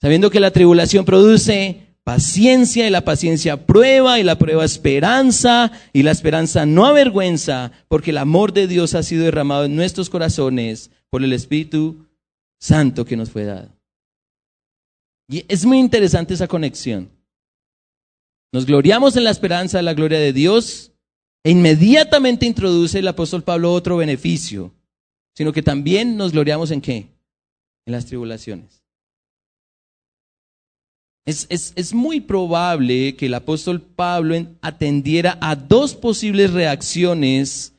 Sabiendo 0.00 0.30
que 0.30 0.40
la 0.40 0.50
tribulación 0.50 1.04
produce 1.04 1.84
paciencia 2.02 2.86
y 2.86 2.90
la 2.90 3.04
paciencia 3.04 3.64
prueba 3.64 4.18
y 4.18 4.22
la 4.22 4.36
prueba 4.36 4.64
esperanza 4.64 5.72
y 5.92 6.02
la 6.02 6.10
esperanza 6.10 6.66
no 6.66 6.84
avergüenza, 6.84 7.72
porque 7.88 8.10
el 8.10 8.18
amor 8.18 8.52
de 8.52 8.66
Dios 8.66 8.94
ha 8.94 9.02
sido 9.02 9.24
derramado 9.24 9.64
en 9.64 9.76
nuestros 9.76 10.10
corazones 10.10 10.90
por 11.08 11.22
el 11.22 11.32
Espíritu 11.32 12.03
Santo 12.60 13.04
que 13.04 13.16
nos 13.16 13.30
fue 13.30 13.44
dado. 13.44 13.70
Y 15.28 15.44
es 15.48 15.64
muy 15.64 15.78
interesante 15.78 16.34
esa 16.34 16.48
conexión. 16.48 17.10
Nos 18.52 18.66
gloriamos 18.66 19.16
en 19.16 19.24
la 19.24 19.30
esperanza 19.30 19.78
de 19.78 19.82
la 19.82 19.94
gloria 19.94 20.18
de 20.18 20.32
Dios 20.32 20.92
e 21.42 21.50
inmediatamente 21.50 22.46
introduce 22.46 22.98
el 22.98 23.08
apóstol 23.08 23.42
Pablo 23.42 23.72
otro 23.72 23.96
beneficio, 23.96 24.72
sino 25.34 25.52
que 25.52 25.62
también 25.62 26.16
nos 26.16 26.32
gloriamos 26.32 26.70
en 26.70 26.80
qué? 26.80 27.08
En 27.86 27.92
las 27.92 28.06
tribulaciones. 28.06 28.84
Es, 31.26 31.46
es, 31.48 31.94
muy 31.94 32.20
probable 32.20 33.16
que 33.16 33.26
el 33.26 33.34
apóstol 33.34 33.80
Pablo 33.80 34.36
atendiera 34.60 35.38
a 35.40 35.56
dos 35.56 35.94
posibles 35.94 36.52
reacciones 36.52 37.72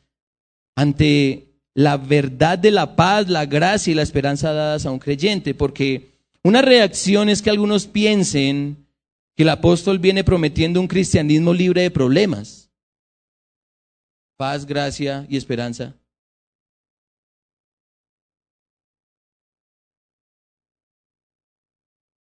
ante 0.75 1.54
la 1.75 1.97
verdad 1.97 2.57
de 2.57 2.71
la 2.71 2.95
paz, 2.95 3.29
la 3.29 3.45
gracia 3.45 3.91
y 3.91 3.95
la 3.95 4.01
esperanza 4.01 4.53
dadas 4.53 4.87
a 4.87 4.91
un 4.91 4.97
creyente, 4.97 5.53
porque 5.53 6.09
una 6.43 6.63
reacción 6.63 7.29
es 7.29 7.43
que 7.43 7.51
algunos 7.51 7.85
piensen 7.85 8.87
que 9.35 9.43
el 9.43 9.49
apóstol 9.49 9.99
viene 9.99 10.23
prometiendo 10.23 10.79
un 10.81 10.87
cristianismo 10.87 11.53
libre 11.53 11.83
de 11.83 11.91
problemas 11.91 12.65
paz, 14.37 14.65
gracia 14.65 15.25
y 15.29 15.37
esperanza. 15.37 15.93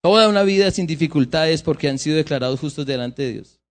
Toda 0.01 0.27
una 0.27 0.43
vida 0.43 0.69
sin 0.71 0.85
dificultades 0.85 1.63
porque 1.63 1.87
han 1.87 1.97
sido 1.97 2.17
declarados 2.17 2.59
justos 2.59 2.85
delante 2.85 3.23
de 3.23 3.31
Dios. 3.33 3.61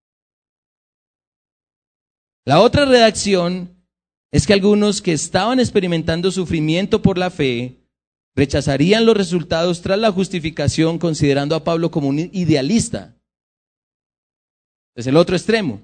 La 2.45 2.61
otra 2.61 2.87
redacción 2.87 3.82
es 4.33 4.47
que 4.47 4.55
algunos 4.55 5.03
que 5.03 5.12
estaban 5.12 5.61
experimentando 5.61 6.33
sufrimiento 6.33 7.03
por 7.03 7.18
la 7.18 7.31
fe 7.31 7.77
rechazarían 8.35 9.05
los 9.05 9.14
resultados 9.14 9.83
tras 9.83 9.99
la 9.99 10.11
justificación 10.11 10.99
considerando 10.99 11.55
a 11.55 11.62
Pablo 11.62 11.90
como 11.90 12.09
un 12.09 12.18
idealista. 12.18 13.14
Es 14.97 15.07
el 15.07 15.18
otro 15.18 15.37
extremo. 15.37 15.83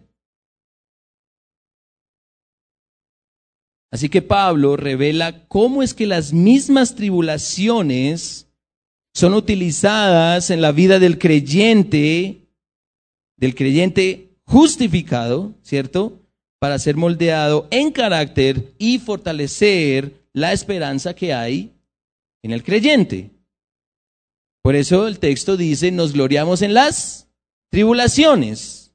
Así 3.90 4.08
que 4.08 4.22
Pablo 4.22 4.76
revela 4.76 5.46
cómo 5.48 5.82
es 5.82 5.94
que 5.94 6.06
las 6.06 6.32
mismas 6.32 6.94
tribulaciones 6.94 8.48
son 9.14 9.34
utilizadas 9.34 10.50
en 10.50 10.61
la 10.61 10.72
vida 10.72 10.98
del 10.98 11.18
creyente, 11.18 12.48
del 13.37 13.54
creyente 13.54 14.38
justificado, 14.44 15.54
¿cierto? 15.62 16.17
Para 16.61 16.79
ser 16.79 16.97
moldeado 16.97 17.68
en 17.71 17.92
carácter 17.92 18.75
y 18.79 18.99
fortalecer 18.99 20.27
la 20.33 20.53
esperanza 20.53 21.14
que 21.14 21.33
hay 21.33 21.73
en 22.42 22.53
el 22.53 22.62
creyente. 22.62 23.31
Por 24.62 24.77
eso 24.77 25.07
el 25.07 25.18
texto 25.18 25.57
dice, 25.57 25.90
nos 25.92 26.12
gloriamos 26.12 26.62
en 26.62 26.75
las 26.75 27.29
tribulaciones. 27.71 28.92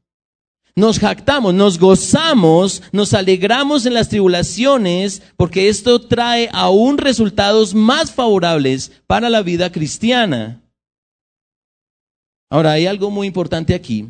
Nos 0.75 0.99
jactamos, 0.99 1.53
nos 1.53 1.77
gozamos, 1.77 2.81
nos 2.91 3.13
alegramos 3.13 3.85
en 3.85 3.93
las 3.93 4.09
tribulaciones, 4.09 5.21
porque 5.37 5.69
esto 5.69 6.01
trae 6.07 6.49
aún 6.51 6.97
resultados 6.97 7.75
más 7.75 8.11
favorables 8.11 8.91
para 9.05 9.29
la 9.29 9.43
vida 9.43 9.71
cristiana. 9.71 10.63
Ahora, 12.49 12.71
hay 12.71 12.87
algo 12.87 13.11
muy 13.11 13.27
importante 13.27 13.75
aquí. 13.75 14.09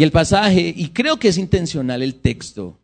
Y 0.00 0.02
el 0.02 0.12
pasaje, 0.12 0.72
y 0.74 0.88
creo 0.92 1.18
que 1.18 1.28
es 1.28 1.36
intencional 1.36 2.02
el 2.02 2.22
texto, 2.22 2.80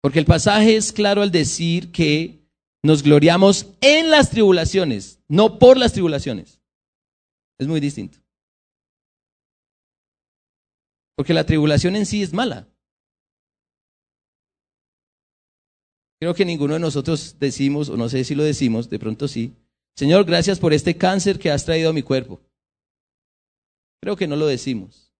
porque 0.00 0.18
el 0.18 0.24
pasaje 0.24 0.74
es 0.74 0.90
claro 0.90 1.20
al 1.20 1.30
decir 1.30 1.92
que 1.92 2.40
nos 2.82 3.02
gloriamos 3.02 3.66
en 3.82 4.10
las 4.10 4.30
tribulaciones, 4.30 5.20
no 5.28 5.58
por 5.58 5.76
las 5.76 5.92
tribulaciones. 5.92 6.62
Es 7.58 7.66
muy 7.66 7.78
distinto. 7.78 8.16
Porque 11.14 11.34
la 11.34 11.44
tribulación 11.44 11.94
en 11.94 12.06
sí 12.06 12.22
es 12.22 12.32
mala. 12.32 12.66
Creo 16.20 16.32
que 16.32 16.46
ninguno 16.46 16.72
de 16.72 16.80
nosotros 16.80 17.36
decimos, 17.38 17.90
o 17.90 17.98
no 17.98 18.08
sé 18.08 18.24
si 18.24 18.34
lo 18.34 18.44
decimos, 18.44 18.88
de 18.88 18.98
pronto 18.98 19.28
sí, 19.28 19.52
Señor, 19.94 20.24
gracias 20.24 20.58
por 20.58 20.72
este 20.72 20.96
cáncer 20.96 21.38
que 21.38 21.50
has 21.50 21.66
traído 21.66 21.90
a 21.90 21.92
mi 21.92 22.02
cuerpo. 22.02 22.40
Creo 24.02 24.16
que 24.16 24.26
no 24.26 24.34
lo 24.34 24.46
decimos. 24.46 25.12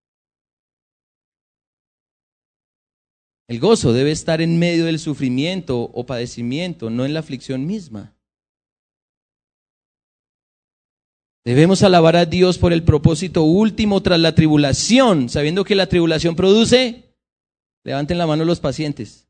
El 3.47 3.61
gozo 3.61 3.93
debe 3.93 4.11
estar 4.11 4.41
en 4.41 4.59
medio 4.59 4.87
del 4.87 4.99
sufrimiento 4.99 5.83
o 5.83 6.05
padecimiento, 6.05 6.91
no 6.91 7.05
en 7.05 7.15
la 7.15 7.21
aflicción 7.21 7.65
misma. 7.65 8.17
Debemos 11.45 11.83
alabar 11.83 12.17
a 12.17 12.25
Dios 12.25 12.59
por 12.59 12.73
el 12.73 12.83
propósito 12.83 13.45
último 13.45 14.03
tras 14.03 14.19
la 14.19 14.35
tribulación, 14.35 15.29
sabiendo 15.29 15.65
que 15.65 15.75
la 15.77 15.87
tribulación 15.87 16.35
produce. 16.35 17.15
Levanten 17.85 18.19
la 18.19 18.27
mano 18.27 18.45
los 18.45 18.59
pacientes. 18.59 19.29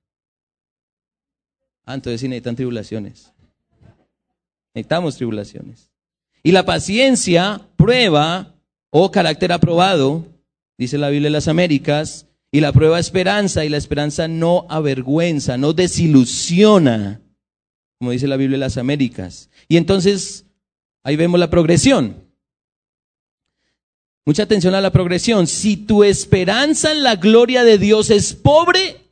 Ah, 1.85 1.95
entonces 1.95 2.23
sí 2.23 2.29
necesitan 2.29 2.57
tribulaciones. 2.57 3.33
Necesitamos 4.75 5.17
tribulaciones. 5.17 5.91
Y 6.43 6.53
la 6.53 6.65
paciencia, 6.65 7.69
prueba 7.77 8.55
o 8.92 9.11
carácter 9.11 9.50
aprobado, 9.50 10.24
dice 10.78 10.98
la 10.98 11.09
Biblia 11.09 11.26
de 11.26 11.33
las 11.33 11.48
Américas, 11.48 12.28
y 12.52 12.61
la 12.61 12.72
prueba 12.72 13.00
esperanza, 13.00 13.64
y 13.64 13.68
la 13.68 13.78
esperanza 13.78 14.28
no 14.28 14.66
avergüenza, 14.68 15.59
no 15.59 15.72
desilusiona, 15.72 17.20
como 17.98 18.12
dice 18.12 18.28
la 18.28 18.37
Biblia 18.37 18.57
de 18.59 18.61
las 18.61 18.76
Américas. 18.76 19.50
Y 19.66 19.78
entonces 19.78 20.44
Ahí 21.05 21.16
vemos 21.16 21.38
la 21.38 21.50
progresión. 21.50 22.28
Mucha 24.24 24.44
atención 24.44 24.74
a 24.74 24.81
la 24.81 24.92
progresión. 24.92 25.46
Si 25.46 25.76
tu 25.76 26.05
esperanza 26.05 26.92
en 26.92 27.02
la 27.02 27.16
gloria 27.16 27.64
de 27.64 27.76
Dios 27.78 28.11
es 28.11 28.35
pobre, 28.35 29.11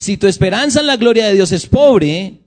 si 0.00 0.16
tu 0.16 0.26
esperanza 0.26 0.80
en 0.80 0.88
la 0.88 0.96
gloria 0.96 1.26
de 1.28 1.34
Dios 1.34 1.52
es 1.52 1.66
pobre, 1.66 2.40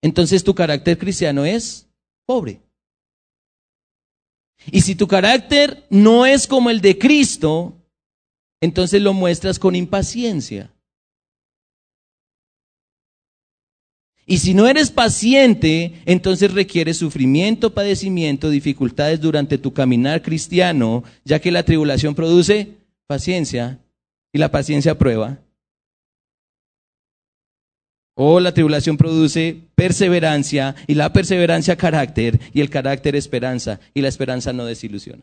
entonces 0.00 0.42
tu 0.44 0.54
carácter 0.54 0.96
cristiano 0.96 1.44
es 1.44 1.86
pobre. 2.24 2.62
Y 4.66 4.80
si 4.80 4.94
tu 4.94 5.06
carácter 5.06 5.86
no 5.90 6.26
es 6.26 6.46
como 6.46 6.70
el 6.70 6.80
de 6.80 6.98
Cristo, 6.98 7.74
entonces 8.60 9.00
lo 9.00 9.14
muestras 9.14 9.58
con 9.58 9.76
impaciencia. 9.76 10.72
Y 14.30 14.38
si 14.38 14.52
no 14.52 14.68
eres 14.68 14.90
paciente, 14.90 16.02
entonces 16.04 16.52
requiere 16.52 16.92
sufrimiento, 16.92 17.72
padecimiento, 17.72 18.50
dificultades 18.50 19.22
durante 19.22 19.56
tu 19.56 19.72
caminar 19.72 20.20
cristiano, 20.20 21.02
ya 21.24 21.40
que 21.40 21.50
la 21.50 21.62
tribulación 21.62 22.14
produce 22.14 22.76
paciencia 23.06 23.78
y 24.30 24.38
la 24.38 24.50
paciencia 24.50 24.98
prueba. 24.98 25.38
O 28.20 28.40
la 28.40 28.52
tribulación 28.52 28.96
produce 28.96 29.56
perseverancia 29.76 30.74
y 30.88 30.94
la 30.94 31.12
perseverancia 31.12 31.76
carácter 31.76 32.40
y 32.52 32.60
el 32.60 32.68
carácter 32.68 33.14
esperanza 33.14 33.78
y 33.94 34.00
la 34.00 34.08
esperanza 34.08 34.52
no 34.52 34.64
desilusiona. 34.64 35.22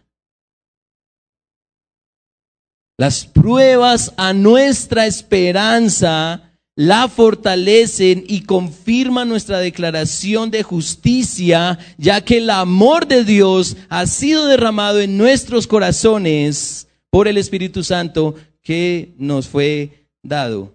Las 2.98 3.26
pruebas 3.26 4.14
a 4.16 4.32
nuestra 4.32 5.08
esperanza 5.08 6.54
la 6.78 7.10
fortalecen 7.10 8.24
y 8.30 8.44
confirman 8.44 9.28
nuestra 9.28 9.60
declaración 9.60 10.50
de 10.50 10.64
justicia, 10.64 11.78
ya 11.98 12.22
que 12.22 12.38
el 12.38 12.50
amor 12.50 13.08
de 13.08 13.26
Dios 13.26 13.76
ha 13.90 14.06
sido 14.06 14.46
derramado 14.46 15.02
en 15.02 15.18
nuestros 15.18 15.68
corazones 15.68 16.88
por 17.10 17.28
el 17.28 17.38
Espíritu 17.38 17.84
Santo 17.84 18.36
que 18.62 19.14
nos 19.18 19.50
fue 19.50 20.08
dado. 20.24 20.74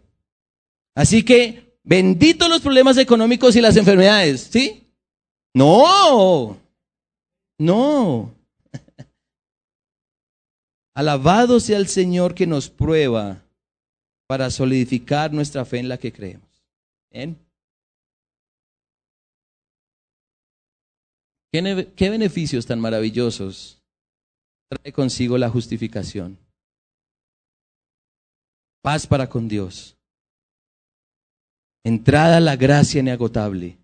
Así 0.94 1.22
que, 1.22 1.69
benditos 1.90 2.48
los 2.48 2.62
problemas 2.62 2.96
económicos 2.98 3.56
y 3.56 3.60
las 3.60 3.76
enfermedades, 3.76 4.42
¿sí? 4.42 4.86
No, 5.52 6.56
no. 7.58 8.32
Alabado 10.94 11.58
sea 11.58 11.78
el 11.78 11.88
Señor 11.88 12.36
que 12.36 12.46
nos 12.46 12.70
prueba 12.70 13.42
para 14.28 14.50
solidificar 14.50 15.32
nuestra 15.32 15.64
fe 15.64 15.80
en 15.80 15.88
la 15.88 15.98
que 15.98 16.12
creemos. 16.12 16.48
¿Qué, 21.52 21.92
¿Qué 21.96 22.10
beneficios 22.10 22.66
tan 22.66 22.78
maravillosos 22.78 23.82
trae 24.68 24.92
consigo 24.92 25.36
la 25.36 25.50
justificación? 25.50 26.38
Paz 28.80 29.08
para 29.08 29.28
con 29.28 29.48
Dios. 29.48 29.96
Entrada 31.84 32.38
a 32.38 32.40
la 32.40 32.56
gracia 32.56 33.00
inagotable. 33.00 33.78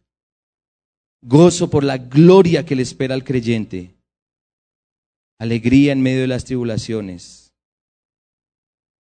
Gozo 1.23 1.71
por 1.71 1.83
la 1.83 1.99
gloria 1.99 2.65
que 2.65 2.77
le 2.77 2.83
espera 2.83 3.15
al 3.15 3.25
creyente. 3.25 3.95
Alegría 5.39 5.93
en 5.93 6.03
medio 6.03 6.21
de 6.23 6.29
las 6.29 6.45
tribulaciones 6.45 7.47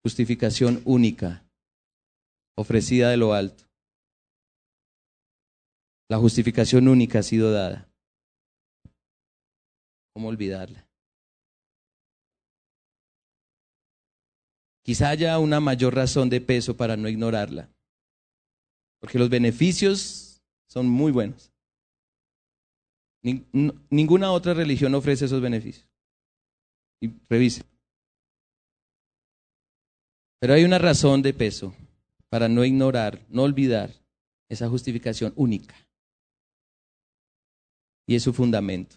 justificación 0.05 0.83
única, 0.85 1.47
ofrecida 2.59 3.09
de 3.09 3.17
lo 3.17 3.33
alto. 3.33 3.65
La 6.11 6.19
justificación 6.19 6.89
única 6.89 7.21
ha 7.21 7.23
sido 7.23 7.51
dada. 7.51 7.89
¿Cómo 10.13 10.29
olvidarla? 10.29 10.87
Quizá 14.85 15.09
haya 15.09 15.39
una 15.39 15.61
mayor 15.61 15.95
razón 15.95 16.29
de 16.29 16.43
peso 16.43 16.77
para 16.77 16.99
no 16.99 17.09
ignorarla, 17.09 17.71
porque 19.05 19.19
los 19.19 19.29
beneficios 19.29 20.43
son 20.67 20.89
muy 20.89 21.13
buenos. 21.13 21.53
Ninguna 23.21 24.33
otra 24.33 24.55
religión 24.55 24.95
ofrece 24.95 25.27
esos 25.27 25.43
beneficios. 25.43 25.87
Y 27.03 27.11
revise. 27.29 27.65
Pero 30.41 30.55
hay 30.55 30.65
una 30.65 30.79
razón 30.79 31.21
de 31.21 31.35
peso 31.35 31.77
para 32.31 32.49
no 32.49 32.65
ignorar, 32.65 33.27
no 33.29 33.43
olvidar 33.43 33.91
esa 34.49 34.71
justificación 34.71 35.35
única. 35.37 35.77
Y 38.07 38.15
es 38.15 38.23
su 38.23 38.33
fundamento. 38.33 38.97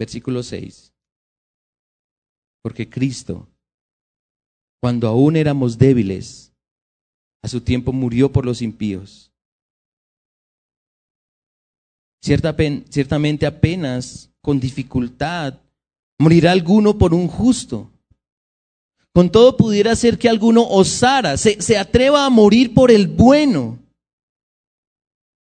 Versículo 0.00 0.42
6. 0.42 0.92
Porque 2.60 2.90
Cristo, 2.90 3.48
cuando 4.80 5.06
aún 5.06 5.36
éramos 5.36 5.78
débiles, 5.78 6.51
a 7.42 7.48
su 7.48 7.60
tiempo 7.60 7.92
murió 7.92 8.30
por 8.30 8.46
los 8.46 8.62
impíos. 8.62 9.30
ciertamente 12.20 13.46
apenas 13.46 14.30
con 14.40 14.60
dificultad 14.60 15.58
morirá 16.20 16.52
alguno 16.52 16.96
por 16.96 17.14
un 17.14 17.26
justo. 17.26 17.90
Con 19.12 19.30
todo 19.30 19.56
pudiera 19.56 19.94
ser 19.96 20.18
que 20.18 20.28
alguno 20.28 20.66
osara, 20.68 21.36
se, 21.36 21.60
se 21.60 21.76
atreva 21.76 22.24
a 22.24 22.30
morir 22.30 22.72
por 22.72 22.90
el 22.90 23.08
bueno. 23.08 23.78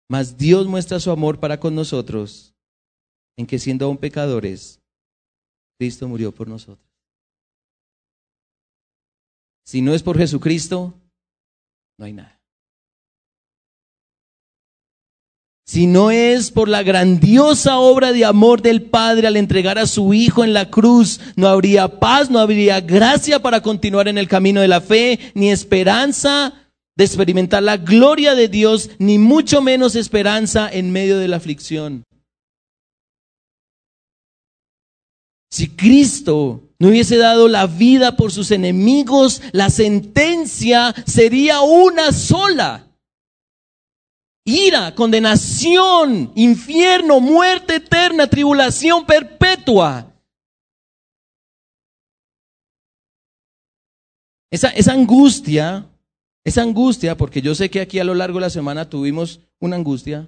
Mas 0.09 0.37
Dios 0.37 0.67
muestra 0.67 0.99
su 0.99 1.11
amor 1.11 1.39
para 1.39 1.59
con 1.59 1.75
nosotros 1.75 2.55
en 3.37 3.45
que 3.45 3.59
siendo 3.59 3.85
aún 3.85 3.97
pecadores, 3.97 4.81
Cristo 5.77 6.07
murió 6.07 6.33
por 6.33 6.47
nosotros. 6.47 6.85
Si 9.65 9.81
no 9.81 9.93
es 9.93 10.01
por 10.01 10.17
Jesucristo, 10.17 10.93
no 11.99 12.05
hay 12.05 12.13
nada. 12.13 12.39
si 15.65 15.85
no 15.85 16.09
es 16.09 16.49
por 16.49 16.67
la 16.67 16.81
grandiosa 16.81 17.77
obra 17.77 18.11
de 18.11 18.25
amor 18.25 18.63
del 18.63 18.81
Padre 18.81 19.27
al 19.27 19.37
entregar 19.37 19.77
a 19.77 19.85
su 19.85 20.15
Hijo 20.15 20.43
en 20.43 20.51
la 20.51 20.71
cruz, 20.71 21.19
no 21.35 21.47
habría 21.47 21.99
paz, 21.99 22.31
no 22.31 22.39
habría 22.39 22.81
gracia 22.81 23.39
para 23.39 23.61
continuar 23.61 24.07
en 24.07 24.17
el 24.17 24.27
camino 24.27 24.61
de 24.61 24.67
la 24.67 24.81
fe, 24.81 25.19
ni 25.35 25.51
esperanza 25.51 26.71
de 26.97 27.05
experimentar 27.05 27.61
la 27.61 27.77
gloria 27.77 28.33
de 28.33 28.47
Dios, 28.47 28.89
ni 28.97 29.19
mucho 29.19 29.61
menos 29.61 29.95
esperanza 29.95 30.67
en 30.71 30.91
medio 30.91 31.19
de 31.19 31.27
la 31.27 31.37
aflicción. 31.37 32.03
Si 35.51 35.67
Cristo 35.67 36.68
no 36.79 36.87
hubiese 36.89 37.17
dado 37.17 37.47
la 37.47 37.67
vida 37.67 38.15
por 38.15 38.31
sus 38.31 38.51
enemigos, 38.51 39.41
la 39.51 39.69
sentencia 39.69 40.95
sería 41.05 41.61
una 41.61 42.11
sola 42.11 42.89
ira, 44.49 44.95
condenación, 44.95 46.31
infierno, 46.35 47.19
muerte 47.19 47.75
eterna, 47.75 48.27
tribulación 48.27 49.05
perpetua. 49.05 50.11
Esa, 54.51 54.69
esa 54.69 54.93
angustia, 54.93 55.87
esa 56.43 56.63
angustia, 56.63 57.15
porque 57.15 57.41
yo 57.41 57.53
sé 57.53 57.69
que 57.69 57.81
aquí 57.81 57.99
a 57.99 58.03
lo 58.03 58.15
largo 58.15 58.39
de 58.39 58.45
la 58.45 58.49
semana 58.49 58.89
tuvimos 58.89 59.41
una 59.59 59.75
angustia, 59.75 60.27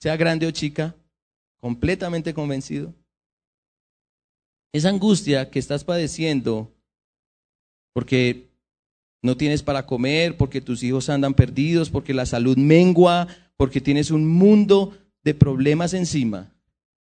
sea 0.00 0.16
grande 0.16 0.46
o 0.46 0.50
chica, 0.50 0.96
completamente 1.60 2.34
convencido. 2.34 2.92
Esa 4.72 4.88
angustia 4.88 5.50
que 5.50 5.58
estás 5.58 5.84
padeciendo, 5.84 6.72
porque 7.92 8.48
no 9.22 9.36
tienes 9.36 9.62
para 9.62 9.86
comer, 9.86 10.36
porque 10.36 10.60
tus 10.60 10.82
hijos 10.82 11.10
andan 11.10 11.34
perdidos, 11.34 11.90
porque 11.90 12.14
la 12.14 12.26
salud 12.26 12.56
mengua, 12.56 13.28
porque 13.56 13.80
tienes 13.80 14.10
un 14.10 14.26
mundo 14.26 14.96
de 15.22 15.34
problemas 15.34 15.94
encima, 15.94 16.52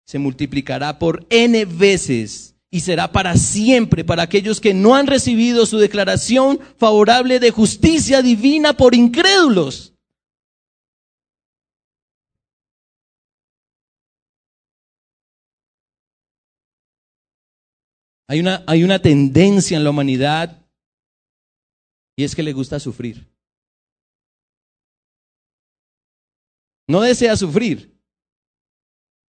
se 0.05 0.19
multiplicará 0.19 0.99
por 0.99 1.25
n 1.29 1.63
veces 1.65 2.55
y 2.71 2.79
será 2.79 3.11
para 3.11 3.35
siempre 3.35 4.03
para 4.03 4.23
aquellos 4.23 4.59
que 4.59 4.73
no 4.73 4.95
han 4.95 5.07
recibido 5.07 5.65
su 5.65 5.77
declaración 5.77 6.59
favorable 6.77 7.39
de 7.39 7.51
justicia 7.51 8.21
divina 8.21 8.73
por 8.75 8.95
incrédulos. 8.95 9.90
Hay 18.31 18.39
una, 18.39 18.63
hay 18.65 18.85
una 18.85 18.97
tendencia 18.97 19.75
en 19.75 19.83
la 19.83 19.89
humanidad 19.89 20.65
y 22.15 22.23
es 22.23 22.33
que 22.33 22.41
le 22.41 22.53
gusta 22.53 22.79
sufrir. 22.79 23.27
No 26.87 27.01
desea 27.01 27.35
sufrir, 27.35 27.93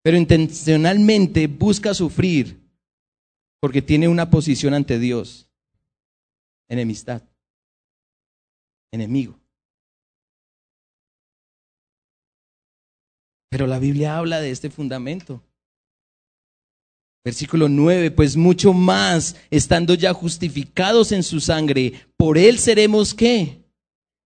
pero 0.02 0.16
intencionalmente 0.16 1.46
busca 1.46 1.94
sufrir 1.94 2.61
porque 3.61 3.82
tiene 3.82 4.08
una 4.08 4.30
posición 4.30 4.74
ante 4.74 4.98
Dios. 4.98 5.48
Enemistad. 6.68 7.22
Enemigo. 8.90 9.38
Pero 13.48 13.68
la 13.68 13.78
Biblia 13.78 14.18
habla 14.18 14.40
de 14.40 14.50
este 14.50 14.70
fundamento. 14.70 15.40
Versículo 17.28 17.68
9, 17.68 18.10
pues 18.12 18.38
mucho 18.38 18.72
más, 18.72 19.36
estando 19.50 19.92
ya 19.92 20.14
justificados 20.14 21.12
en 21.12 21.22
su 21.22 21.40
sangre, 21.40 21.92
por 22.16 22.38
él 22.38 22.59
seremos 22.59 23.12
qué? 23.12 23.66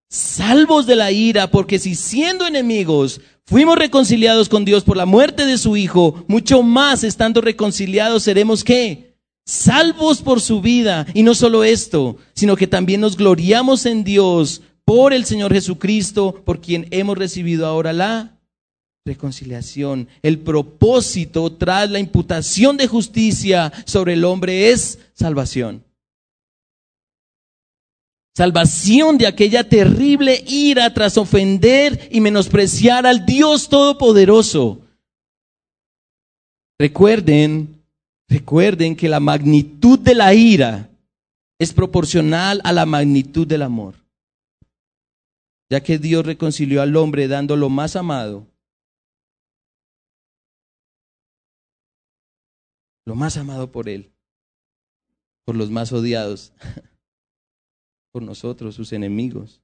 Salvos 0.09 0.87
de 0.87 0.95
la 0.95 1.11
ira, 1.11 1.51
porque 1.51 1.81
si 1.81 1.97
siendo 1.97 2.47
enemigos 2.47 3.21
fuimos 3.45 3.77
reconciliados 3.77 4.49
con 4.49 4.65
Dios 4.65 4.85
por 4.85 4.97
la 4.97 5.05
muerte 5.05 5.47
de 5.47 5.59
su 5.59 5.77
Hijo, 5.77 6.25
mucho 6.29 6.63
más 6.63 7.03
estando 7.03 7.41
reconciliados 7.41 8.23
seremos 8.23 8.63
qué? 8.63 9.17
Salvos 9.45 10.23
por 10.23 10.41
su 10.41 10.61
vida. 10.61 11.05
Y 11.13 11.25
no 11.25 11.35
solo 11.35 11.65
esto, 11.65 12.19
sino 12.35 12.55
que 12.55 12.69
también 12.69 13.01
nos 13.01 13.17
gloriamos 13.17 13.85
en 13.85 14.05
Dios 14.05 14.63
por 14.85 15.13
el 15.13 15.25
Señor 15.25 15.53
Jesucristo, 15.53 16.41
por 16.45 16.61
quien 16.61 16.87
hemos 16.93 17.19
recibido 17.19 17.67
ahora 17.67 17.93
la 17.93 18.39
reconciliación. 19.05 20.09
El 20.23 20.39
propósito 20.39 21.53
tras 21.53 21.91
la 21.91 21.99
imputación 21.99 22.77
de 22.77 22.87
justicia 22.87 23.73
sobre 23.85 24.15
el 24.15 24.25
hombre 24.25 24.71
es 24.71 24.99
salvación. 25.15 25.85
Salvación 28.35 29.19
de 29.19 29.27
aquella 29.27 29.69
terrible 29.69 30.43
ira 30.47 30.95
tras 30.95 31.19
ofender 31.19 32.09
y 32.11 32.21
menospreciar 32.21 33.07
al 33.07 33.27
Dios 33.27 33.69
Todopoderoso. 33.69 34.81
Recuerden, 36.79 37.83
recuerden 38.29 38.97
que 38.97 39.09
la 39.09 39.21
magnitud 39.21 39.99
de 39.99 40.15
la 40.15 40.33
ira 40.33 40.89
es 41.59 41.73
proporcional 41.75 42.61
a 42.65 42.73
la 42.73 42.87
magnitud 42.87 43.47
del 43.47 43.63
amor. 43.63 43.95
Ya 45.71 45.83
que 45.83 45.99
Dios 45.99 46.25
reconcilió 46.25 46.81
al 46.81 46.97
hombre 46.97 47.29
dando 47.29 47.57
lo 47.57 47.69
más 47.69 47.97
amado, 47.97 48.47
lo 53.05 53.15
más 53.15 53.37
amado 53.37 53.73
por 53.73 53.89
él, 53.89 54.13
por 55.45 55.57
los 55.57 55.71
más 55.71 55.93
odiados, 55.93 56.53
por 58.13 58.23
nosotros, 58.23 58.75
sus 58.75 58.93
enemigos. 58.93 59.63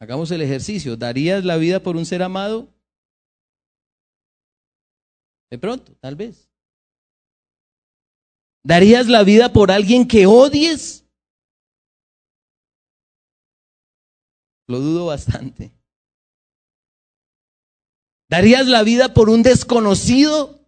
Hagamos 0.00 0.30
el 0.30 0.42
ejercicio. 0.42 0.96
¿Darías 0.96 1.44
la 1.44 1.56
vida 1.56 1.82
por 1.82 1.96
un 1.96 2.04
ser 2.04 2.22
amado? 2.22 2.68
De 5.50 5.58
pronto, 5.58 5.94
tal 6.00 6.14
vez. 6.14 6.50
¿Darías 8.62 9.08
la 9.08 9.22
vida 9.22 9.52
por 9.52 9.70
alguien 9.70 10.06
que 10.06 10.26
odies? 10.26 11.06
Lo 14.66 14.80
dudo 14.80 15.06
bastante. 15.06 15.72
¿Darías 18.28 18.66
la 18.66 18.82
vida 18.82 19.14
por 19.14 19.28
un 19.28 19.42
desconocido? 19.42 20.64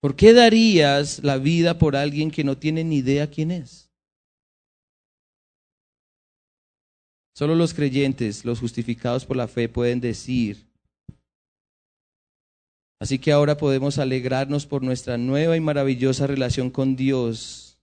¿Por 0.00 0.16
qué 0.16 0.32
darías 0.32 1.22
la 1.22 1.38
vida 1.38 1.78
por 1.78 1.94
alguien 1.94 2.32
que 2.32 2.42
no 2.42 2.58
tiene 2.58 2.82
ni 2.82 2.96
idea 2.96 3.30
quién 3.30 3.52
es? 3.52 3.88
Solo 7.34 7.54
los 7.54 7.72
creyentes, 7.72 8.44
los 8.44 8.58
justificados 8.58 9.24
por 9.24 9.36
la 9.36 9.46
fe, 9.46 9.68
pueden 9.68 10.00
decir. 10.00 10.66
Así 13.00 13.18
que 13.18 13.32
ahora 13.32 13.56
podemos 13.56 13.98
alegrarnos 13.98 14.66
por 14.66 14.82
nuestra 14.82 15.18
nueva 15.18 15.56
y 15.56 15.60
maravillosa 15.60 16.26
relación 16.26 16.70
con 16.70 16.94
Dios. 16.94 17.80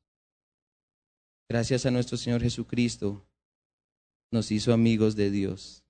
Gracias 1.50 1.86
a 1.86 1.92
nuestro 1.92 2.18
Señor 2.18 2.42
Jesucristo, 2.42 3.26
nos 4.32 4.52
hizo 4.52 4.74
amigos 4.74 5.16
de 5.16 5.32
Dios. 5.32 5.84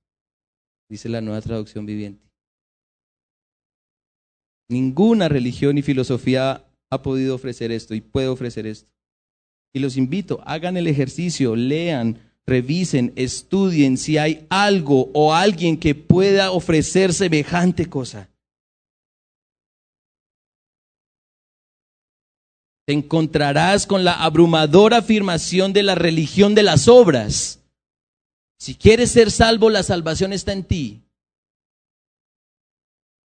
Dice 0.89 1.09
la 1.09 1.21
nueva 1.21 1.41
traducción 1.41 1.85
viviente. 1.85 2.29
Ninguna 4.69 5.29
religión 5.29 5.77
y 5.77 5.81
filosofía 5.81 6.65
ha 6.91 7.01
podido 7.01 7.35
ofrecer 7.35 7.71
esto 7.71 7.93
y 7.93 8.01
puede 8.01 8.27
ofrecer 8.27 8.65
esto. 8.67 8.89
Y 9.73 9.79
los 9.79 9.97
invito, 9.97 10.41
hagan 10.45 10.77
el 10.77 10.87
ejercicio, 10.87 11.55
lean, 11.55 12.19
revisen, 12.45 13.13
estudien 13.15 13.97
si 13.97 14.17
hay 14.17 14.45
algo 14.49 15.11
o 15.13 15.33
alguien 15.33 15.77
que 15.77 15.95
pueda 15.95 16.51
ofrecer 16.51 17.13
semejante 17.13 17.87
cosa. 17.87 18.29
Te 22.87 22.93
encontrarás 22.93 23.85
con 23.85 24.03
la 24.03 24.13
abrumadora 24.13 24.97
afirmación 24.97 25.73
de 25.73 25.83
la 25.83 25.93
religión 25.93 26.55
de 26.55 26.63
las 26.63 26.87
obras. 26.87 27.58
Si 28.59 28.75
quieres 28.75 29.11
ser 29.11 29.31
salvo, 29.31 29.69
la 29.69 29.83
salvación 29.83 30.33
está 30.33 30.51
en 30.51 30.65
ti. 30.65 31.01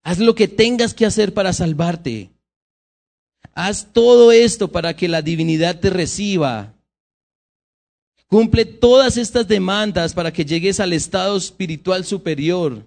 Haz 0.04 0.20
lo 0.20 0.34
que 0.34 0.46
tengas 0.46 0.94
que 0.94 1.06
hacer 1.06 1.34
para 1.34 1.52
salvarte. 1.52 2.30
Haz 3.52 3.92
todo 3.92 4.30
esto 4.30 4.70
para 4.70 4.94
que 4.94 5.08
la 5.08 5.22
divinidad 5.22 5.80
te 5.80 5.90
reciba. 5.90 6.72
Cumple 8.28 8.64
todas 8.64 9.16
estas 9.16 9.48
demandas 9.48 10.14
para 10.14 10.32
que 10.32 10.44
llegues 10.44 10.78
al 10.78 10.92
estado 10.92 11.36
espiritual 11.36 12.04
superior. 12.04 12.84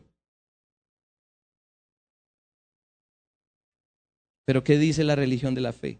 Pero 4.46 4.64
¿qué 4.64 4.78
dice 4.78 5.04
la 5.04 5.16
religión 5.16 5.54
de 5.54 5.62
la 5.62 5.74
fe? 5.74 6.00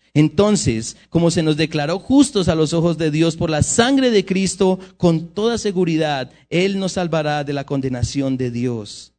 Entonces, 0.13 0.97
como 1.09 1.31
se 1.31 1.41
nos 1.41 1.55
declaró 1.55 1.99
justos 1.99 2.49
a 2.49 2.55
los 2.55 2.73
ojos 2.73 2.97
de 2.97 3.11
Dios 3.11 3.37
por 3.37 3.49
la 3.49 3.63
sangre 3.63 4.11
de 4.11 4.25
Cristo, 4.25 4.79
con 4.97 5.29
toda 5.29 5.57
seguridad, 5.57 6.31
Él 6.49 6.79
nos 6.79 6.93
salvará 6.93 7.43
de 7.43 7.53
la 7.53 7.65
condenación 7.65 8.37
de 8.37 8.51
Dios. 8.51 9.13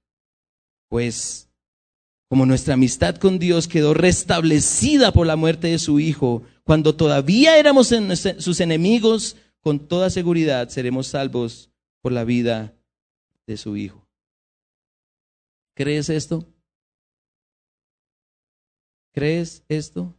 Pues 0.88 1.48
como 2.28 2.46
nuestra 2.46 2.74
amistad 2.74 3.16
con 3.16 3.38
Dios 3.38 3.68
quedó 3.68 3.92
restablecida 3.92 5.12
por 5.12 5.26
la 5.26 5.36
muerte 5.36 5.68
de 5.68 5.78
su 5.78 6.00
Hijo, 6.00 6.44
cuando 6.64 6.94
todavía 6.94 7.58
éramos 7.58 7.92
sus 8.38 8.60
enemigos, 8.60 9.36
con 9.60 9.86
toda 9.86 10.10
seguridad 10.10 10.68
seremos 10.68 11.08
salvos 11.08 11.70
por 12.00 12.12
la 12.12 12.24
vida 12.24 12.74
de 13.46 13.56
su 13.56 13.76
Hijo. 13.76 14.06
¿Crees 15.74 16.08
esto? 16.08 16.46
¿Crees 19.12 19.62
esto? 19.68 20.14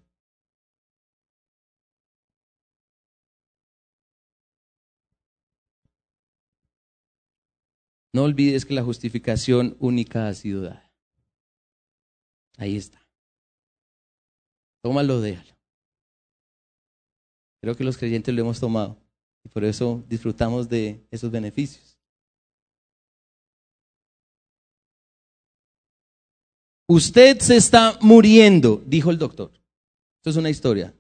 No 8.14 8.24
olvides 8.24 8.66
que 8.66 8.76
la 8.76 8.84
justificación 8.84 9.76
única 9.80 10.28
ha 10.28 10.34
sido 10.36 10.62
dada. 10.62 10.92
Ahí 12.58 12.78
está. 12.78 13.02
Tómalo, 14.84 15.20
déjalo. 15.20 15.54
Creo 17.62 17.76
que 17.76 17.84
los 17.84 17.98
creyentes 17.98 18.36
lo 18.36 18.42
hemos 18.42 18.60
tomado 18.60 18.98
y 19.44 19.50
por 19.50 19.64
eso 19.64 20.04
disfrutamos 20.08 20.70
de 20.70 21.02
esos 21.10 21.32
beneficios. 21.32 21.98
Usted 26.88 27.40
se 27.40 27.56
está 27.56 27.98
muriendo, 28.02 28.84
dijo 28.86 29.10
el 29.10 29.18
doctor. 29.18 29.52
Esto 30.18 30.30
es 30.30 30.36
una 30.36 30.50
historia. 30.50 30.94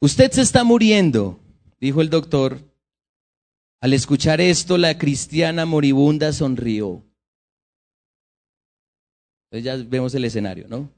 Usted 0.00 0.30
se 0.32 0.42
está 0.42 0.64
muriendo, 0.64 1.40
dijo 1.80 2.02
el 2.02 2.10
doctor. 2.10 2.67
Al 3.80 3.92
escuchar 3.92 4.40
esto, 4.40 4.76
la 4.76 4.98
cristiana 4.98 5.64
moribunda 5.64 6.32
sonrió. 6.32 7.04
Entonces 9.50 9.64
ya 9.64 9.76
vemos 9.88 10.14
el 10.14 10.24
escenario, 10.24 10.66
¿no? 10.68 10.90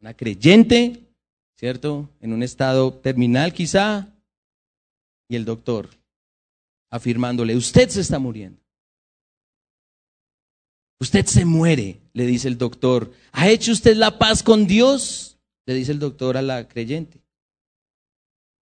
Una 0.00 0.14
creyente, 0.14 1.00
¿cierto? 1.56 2.08
En 2.20 2.32
un 2.32 2.42
estado 2.42 2.92
terminal 2.94 3.52
quizá, 3.52 4.08
y 5.28 5.36
el 5.36 5.44
doctor 5.44 5.88
afirmándole, 6.90 7.56
usted 7.56 7.88
se 7.88 8.00
está 8.00 8.18
muriendo. 8.18 8.60
Usted 11.00 11.26
se 11.26 11.44
muere, 11.44 12.00
le 12.12 12.26
dice 12.26 12.48
el 12.48 12.58
doctor. 12.58 13.12
¿Ha 13.32 13.48
hecho 13.48 13.72
usted 13.72 13.96
la 13.96 14.18
paz 14.18 14.42
con 14.42 14.66
Dios? 14.66 15.38
Le 15.66 15.74
dice 15.74 15.90
el 15.90 15.98
doctor 15.98 16.36
a 16.36 16.42
la 16.42 16.68
creyente. 16.68 17.20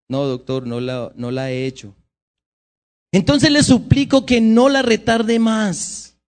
No, 0.08 0.24
doctor, 0.24 0.66
no 0.66 0.80
la, 0.80 1.12
no 1.16 1.30
la 1.30 1.50
he 1.50 1.66
hecho. 1.66 1.94
Entonces 3.14 3.52
le 3.52 3.62
suplico 3.62 4.26
que 4.26 4.40
no 4.40 4.68
la 4.68 4.82
retarde 4.82 5.38
más. 5.38 6.18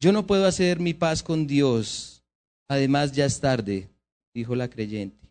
Yo 0.00 0.10
no 0.10 0.26
puedo 0.26 0.48
hacer 0.48 0.80
mi 0.80 0.94
paz 0.94 1.22
con 1.22 1.46
Dios. 1.46 2.24
Además, 2.68 3.12
ya 3.12 3.24
es 3.24 3.38
tarde, 3.38 3.88
dijo 4.34 4.56
la 4.56 4.68
creyente. 4.68 5.30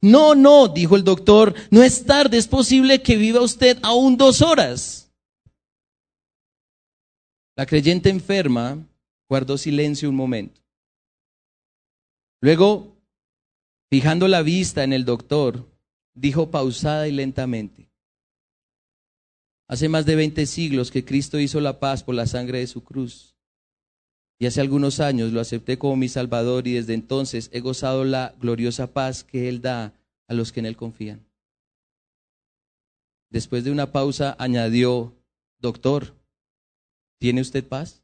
No, 0.00 0.34
no, 0.34 0.66
dijo 0.66 0.96
el 0.96 1.04
doctor, 1.04 1.54
no 1.70 1.84
es 1.84 2.04
tarde, 2.04 2.36
es 2.36 2.48
posible 2.48 3.00
que 3.00 3.14
viva 3.14 3.40
usted 3.40 3.78
aún 3.84 4.16
dos 4.16 4.42
horas. 4.42 5.12
La 7.56 7.64
creyente 7.64 8.10
enferma 8.10 8.76
guardó 9.28 9.56
silencio 9.56 10.10
un 10.10 10.16
momento. 10.16 10.60
Luego, 12.40 12.96
fijando 13.88 14.26
la 14.26 14.42
vista 14.42 14.82
en 14.82 14.92
el 14.92 15.04
doctor, 15.04 15.64
dijo 16.14 16.50
pausada 16.50 17.08
y 17.08 17.12
lentamente, 17.12 17.88
Hace 19.66 19.88
más 19.88 20.04
de 20.04 20.14
veinte 20.14 20.46
siglos 20.46 20.90
que 20.90 21.04
Cristo 21.04 21.40
hizo 21.40 21.60
la 21.60 21.80
paz 21.80 22.04
por 22.04 22.14
la 22.14 22.26
sangre 22.26 22.58
de 22.58 22.66
su 22.66 22.84
cruz. 22.84 23.34
Y 24.38 24.46
hace 24.46 24.60
algunos 24.60 25.00
años 25.00 25.32
lo 25.32 25.40
acepté 25.40 25.78
como 25.78 25.96
mi 25.96 26.08
Salvador 26.08 26.68
y 26.68 26.74
desde 26.74 26.94
entonces 26.94 27.48
he 27.52 27.60
gozado 27.60 28.04
la 28.04 28.34
gloriosa 28.40 28.92
paz 28.92 29.24
que 29.24 29.48
Él 29.48 29.62
da 29.62 29.94
a 30.28 30.34
los 30.34 30.52
que 30.52 30.60
en 30.60 30.66
Él 30.66 30.76
confían. 30.76 31.24
Después 33.30 33.64
de 33.64 33.70
una 33.70 33.90
pausa 33.90 34.36
añadió, 34.38 35.14
doctor, 35.60 36.14
¿tiene 37.18 37.40
usted 37.40 37.66
paz? 37.66 38.03